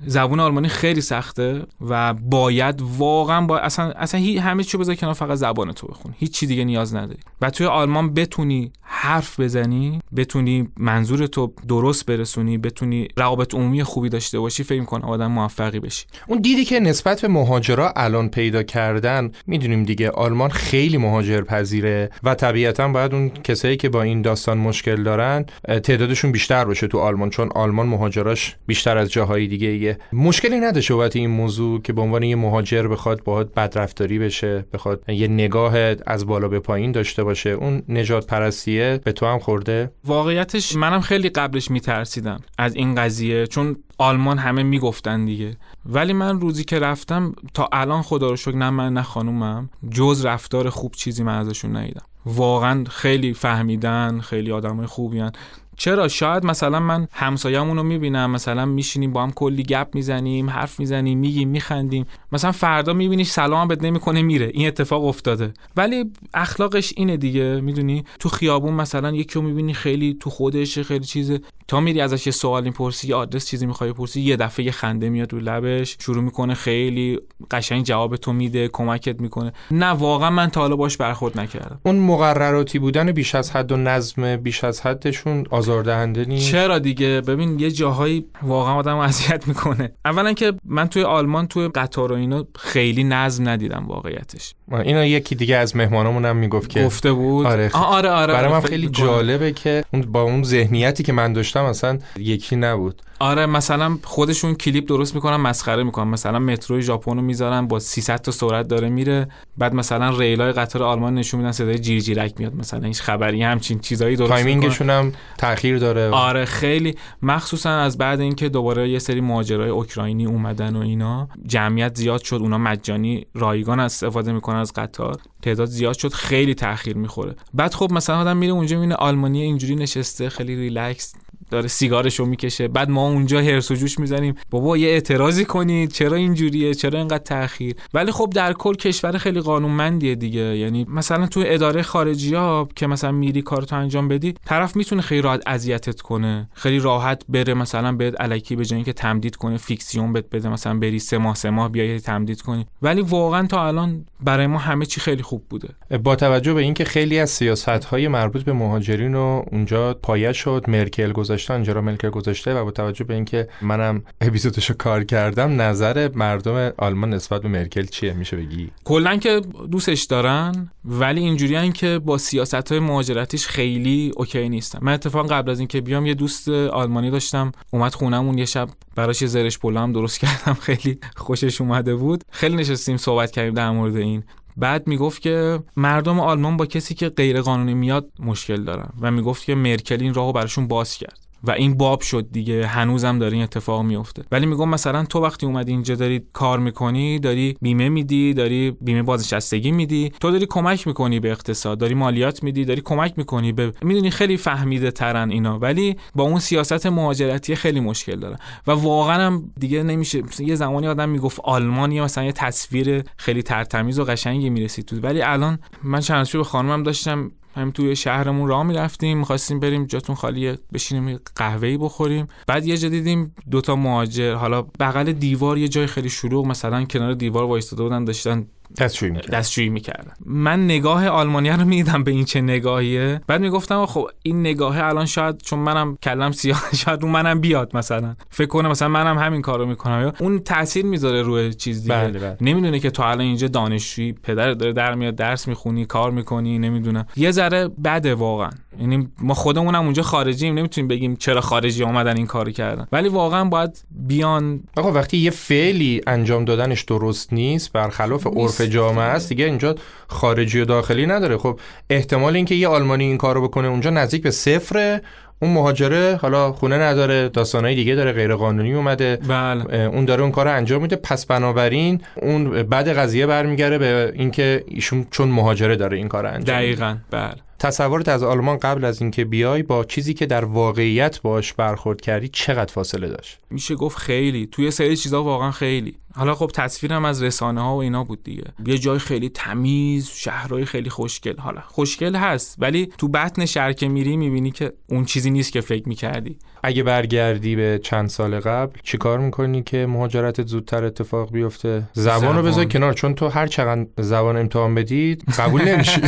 [0.06, 5.14] زبون آلمانی خیلی سخته و باید واقعا با اصلا اصلا هی همه چی بذار کنار
[5.14, 6.14] فقط زبان تو بخون.
[6.18, 7.20] هیچ چی دیگه نیاز نداری.
[7.42, 14.10] و توی آلمان بتونی حرف بزنی بتونی منظور تو درست برسونی بتونی روابط عمومی خوبی
[14.10, 16.06] داشته باشی فکر کنم آدم موفقی بشی.
[16.28, 22.10] اون دیدی که نسبت به مهاجرا الان پیدا کردن می‌دونیم دیگه آلمان خیلی مهاجر پذیره
[22.24, 27.00] و طبیعتا باید اون کسایی که با این داستان مشکل دارن تعدادشون بیشتر باشه تو
[27.00, 32.02] آلمان چون آلمان مهاجراش بیشتر از جاهای دیگه مشکلی نداشته بابت این موضوع که به
[32.02, 35.76] عنوان یه مهاجر بخواد باهات بدرفتاری بشه بخواد یه نگاه
[36.08, 37.50] از بالا به پایین داشته باشه.
[37.50, 43.48] اون نجات پرستیه به تو هم خورده؟ واقعیتش منم خیلی قبلش میترسیدم از این قضیه
[43.48, 45.58] چون آلمان همه می‌گفتن دیگه.
[45.86, 50.26] ولی من روزی که رفتم تا الان خدا رو شکر نه من نه خانومم جز
[50.26, 52.02] رفتار خوب چیزی من ازشون ندیدم.
[52.26, 55.32] واقعا خیلی فهمیدن خیلی آدمای خوبی هن.
[55.78, 60.80] چرا؟ شاید مثلا من همسایه‌مون رو می‌بینم مثلا میشینیم با هم کلی گپ می‌زنیم حرف
[60.80, 62.06] می‌زنیم میگیم میخندیم.
[62.32, 64.52] مثلا فردا میبینیش سلام بد نمی‌کنه میره.
[64.54, 65.54] این اتفاق افتاده.
[65.78, 71.06] ولی اخلاقش اینه دیگه می‌دونی؟ تو خیابون مثلا یکی رو می‌بینی خیلی تو خودش خیلی
[71.06, 74.72] چیزه تا میری ازش یه سوال می‌پرسی یه آدرس چیزی می‌خوای پرسی یه دفعه یه
[74.72, 77.20] خنده میاد رو لبش شروع می‌کنه خیلی
[77.52, 79.54] قشنگ جواب تو میده کمکت می‌کنه.
[79.72, 81.80] نه واقعا من تا حالا باش برخورد نکردم.
[81.86, 87.22] اون مقرراتی بودن بیش از حد و نظم بیش از حدشون آزاردهنده نیست؟ چرا دیگه؟
[87.22, 89.94] ببین یه جاهایی واقعا آدم اذیت می‌کنه.
[90.06, 94.56] اولا که من توی آلمان توی قطار و اینا خیلی نظم ندیدم واقعیتش.
[94.80, 97.46] اینا یکی دیگه از مهمانامون هم می‌گفت که گفته بود.
[97.46, 101.64] آره آره آره برای آره من خیلی جالبه که با اون ذهنیتی که من داشتم
[101.64, 103.02] اصلا یکی نبود.
[103.20, 106.08] آره مثلا خودشون کلیپ درست می‌کنن مسخره می‌کنن.
[106.08, 109.28] مثلا مترو ژاپن رو می‌ذارن با 300 تا سرعت داره میره.
[109.58, 112.56] بعد مثلا ریلای قطار آلمان نشون میدن صدای جیر جیرک میاد.
[112.56, 116.10] مثلا هیچ خبری همچین چیزایی درست timing شون هم تاخیر داره.
[116.10, 116.96] آره خیلی.
[117.22, 122.36] مخصوصا از بعد اینکه دوباره یه سری ماجرای اوکراینی اومدن و اینا جمعیت زیاد شد.
[122.36, 124.63] اونا مجانی رایگان استفاده می‌کنن.
[124.64, 127.36] از قطار تعداد زیاد شد خیلی تاخیر می‌خوره.
[127.54, 131.14] بعد خب مثلا آدم میره اونجا می‌بینه آلمانی اینجوری نشسته خیلی ریلکس
[131.50, 132.68] داره سیگارشو می‌کشه.
[132.68, 134.36] بعد ما اونجا هرس و جوش می‌زنیم.
[134.50, 135.92] بابا یه اعتراضی کنید.
[135.92, 140.58] چرا اینجوریه؟ چرا اینقدر تاخیر؟ ولی خب در کل کشور خیلی قانونمندیه دیگه.
[140.58, 145.22] یعنی مثلا تو اداره خارجی ها که مثلا میری کارتو انجام بدی طرف می‌تونه خیلی
[145.22, 146.50] راحت اذیتت کنه.
[146.54, 150.50] خیلی راحت بره مثلا بهت الکی به جای اینکه تمدید کنه فیکسیون بهت بده.
[150.50, 152.66] مثلا بری سه ماه سه ماه بیای تمدید کنی.
[152.82, 155.70] ولی واقعا تا الان برای ما همه چی خیلی خوب بوده.
[156.04, 160.66] با توجه به اینکه خیلی از سیاست های مربوط به مهاجرین رو اونجا پایه شد
[160.68, 161.12] مرکل
[161.44, 166.72] گذاشته آنجلا مرکل گذاشته و با توجه به اینکه منم اپیزودشو کار کردم نظر مردم
[166.78, 169.42] آلمان نسبت به مرکل چیه؟ میشه بگی؟ کلا که
[169.72, 174.80] دوستش دارن ولی اینجوریان که با سیاست های مهاجرتیش خیلی OK نیستن.
[174.82, 179.22] من اتفاقا قبل از اینکه بیام یه دوست آلمانی داشتم اومد خونمون یه شب براش
[179.22, 182.24] یه زرشک پلو درست کردم خیلی خوشش اومده بود.
[182.32, 184.24] خیلی نشستیم صحبت کردیم در مورد این.
[184.58, 189.46] بعد می‌گفت که مردم آلمان با کسی که غیر قانونی میاد مشکل دارن و می‌گفت
[189.46, 191.24] که مرکل این راهو براشون باز کرد.
[191.44, 192.68] و این باب شد دیگه.
[192.68, 194.24] هنوزم داره این اتفاق میفته.
[194.32, 199.04] ولی میگم مثلا تو وقتی اومدی اینجا داری کار می‌کنی داری بیمه میدی داری بیمه
[199.04, 203.74] بازنشستگی میدی تو داری کمک می‌کنی به اقتصاد داری مالیات میدی داری کمک می‌کنی به
[203.82, 208.38] می‌دونی خیلی فهمیده ترن اینا ولی با اون سیاست مهاجرتی خیلی مشکل داره.
[208.68, 214.00] و واقعا هم دیگه نمیشه یه زمانی آدم می‌گفت آلمانی مثلا یه تصویر خیلی ترتمیز
[214.00, 218.64] و قشنگی می‌رسید تو ولی الان من چند به خانمم داشتم هم توی شهرمون راه
[218.64, 222.28] می‌رفتیم می‌خواستیم بریم جاتون خالیه بشینیم قهوه‌ای بخوریم.
[222.48, 227.14] بعد یه جا دیدیم دوتا مهاجر حالا بغل دیوار یه جای خیلی شلوغ مثلا کنار
[227.14, 228.48] دیوار وایستاده بودن داشتن
[228.78, 233.22] دستشویی می‌کردن دستشویی می‌کردن من نگاه آلمانی رو می‌دیدم به این چه نگاهیه.
[233.28, 237.78] بعد می‌گفتم خب این نگاهه الان شاید چون منم کلم سیاه شاید رو منم بیاد
[237.78, 238.16] مثلا.
[238.30, 240.02] فکر کنم مثلا منم همین کارو می‌کنم.
[240.02, 241.96] یا اون تاثیر می‌ذاره روی چیز دیگه.
[241.96, 242.38] بله بله.
[242.42, 247.06] نمی‌دونه که تو الان اینجا دانشجویی پدر داره در میاد درس می‌خونی کار می‌کنی نمی‌دونم.
[247.16, 248.50] یه ذره بده واقعا.
[248.80, 252.88] یعنی ما خودمونم اونجا خارجیم نمی‌تونیم بگیم چرا خارجی اومدن این کارو کردن.
[252.92, 254.64] ولی واقعا باید بیان.
[254.78, 259.30] آقا وقتی یه فعلی انجام دادنش درست نیست برخلاف عرف جامعه است.
[259.30, 259.76] دیگه اینجا
[260.08, 261.38] خارجی و داخلی نداره.
[261.38, 261.60] خب
[261.90, 265.02] احتمال اینکه یه آلمانی این کارو بکنه اونجا نزدیک به صفره.
[265.42, 269.20] اون مهاجره حالا خونه نداره داستانای دیگه داره غیر قانونی اومده.
[269.28, 269.80] بله.
[269.80, 270.96] اون داره اون کار انجام میده.
[270.96, 276.56] پس بنابراین اون بعد قضیه برمیگره به اینکه ایشون چون مهاجره داره این کار انجام
[276.58, 276.98] دقیقاً.
[277.12, 277.36] بله.
[277.64, 282.28] تصورت از آلمان قبل از اینکه بیای با چیزی که در واقعیت باش برخورد کردی
[282.28, 284.48] چقدر فاصله داشت؟ میشه گفت خیلی.
[284.52, 285.96] توی سری چیزا واقعا خیلی.
[286.16, 288.44] حالا خب تصویرم از رسانه ها و اینا بود دیگه.
[288.66, 291.38] یه جای خیلی تمیز شهرهای خیلی خوشگل.
[291.38, 295.62] حالا خوشگل هست ولی تو بطن شهر که میری می‌بینی که اون چیزی نیست که
[295.62, 296.38] فکر می‌کردی.
[296.64, 302.44] اگه برگردی به چند سال قبل چیکار می‌کنی که مهاجرت زودتر اتفاق بیفته؟ زبان رو
[302.44, 306.02] بذار کنار چون تو هر چقدر زبان امتحان بدید قبول نمیشی.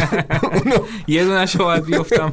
[1.08, 2.30] یه دونه باید بیفتم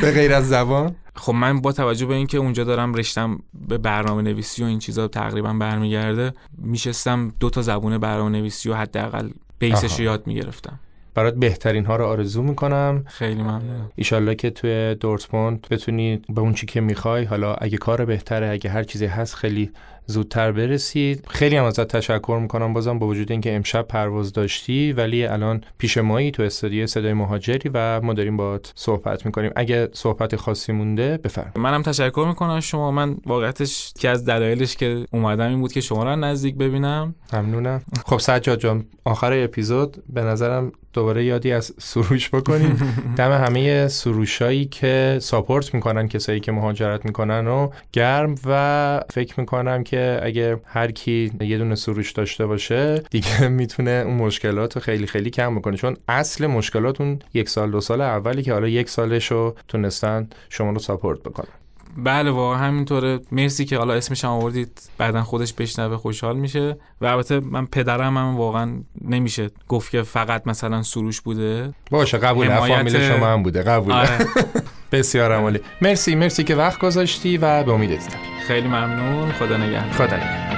[0.00, 3.38] به غیر از زبان؟ خب من با توجه به اینکه اونجا دارم رشتم
[3.68, 8.74] به برنامه نویسی و این چیزا تقریبا برمیگرده میشستم دو تا زبون برنامه نویسی و
[8.74, 10.80] حداقل بیسش رو یاد می‌گرفتم.
[11.14, 13.04] برات بهترین ها رو آرزو می‌کنم.
[13.06, 13.90] خیلی ممنون.
[13.94, 17.24] ایشالله که توی دورتموند بتونی به اون چی که می‌خوای.
[17.24, 19.70] حالا اگه کار بهتره اگه هر چیزی هست خیلی
[20.06, 25.26] زودتر برسید خیلی هم ازت تشکر می‌کنم بازم با وجود اینکه امشب پرواز داشتی ولی
[25.26, 29.50] الان پیش مایی تو استودیو صدای مهاجری و ما داریم باهات صحبت می‌کنیم.
[29.56, 31.52] اگه صحبت خاصی مونده بفرم.
[31.56, 32.60] منم تشکر می‌کنم.
[32.60, 37.14] شما من واقعیتش که از دلایلش که اومدم این بود که شما رو نزدیک ببینم.
[37.32, 37.82] ممنونم.
[38.06, 42.94] خب سجاد جان آخر اپیزود به نظرم دوباره یادی از سروش بکنیم.
[43.16, 49.84] دم همه سروشایی که ساپورت می‌کنن کسایی که مهاجرت می‌کنن و گرم و فکر می‌کنم
[49.84, 55.06] که اگه هر کی یه دونه سروش داشته باشه دیگه می‌تونه اون مشکلات رو خیلی
[55.06, 55.76] خیلی کم بکنه.
[55.76, 60.28] چون اصل مشکلات اون یک سال دو سال اولی که حالا یک سالش رو تونستن
[60.48, 61.63] شما رو ساپورت بکنن.
[61.96, 63.20] بله واقعا همینطوره.
[63.32, 64.80] مرسی که حالا اسمش هم آوردید.
[64.98, 66.76] بعدا خودش بشنوه خوشحال میشه.
[67.00, 71.74] و البته من پدرم هم واقعا نمیشه گفت که فقط مثلا سروش بوده.
[71.90, 72.50] باشه قبول.
[72.50, 72.76] حمایت...
[72.76, 73.62] فامیل شما هم بوده.
[73.62, 73.92] قبول.
[73.92, 74.18] آره.
[74.92, 78.00] بسیار عمالی مرسی مرسی که وقت گذاشتی و به امید
[78.46, 79.32] خیلی ممنون.
[79.32, 79.92] خدا نگهدار.
[79.92, 80.53] خدا نگهدار.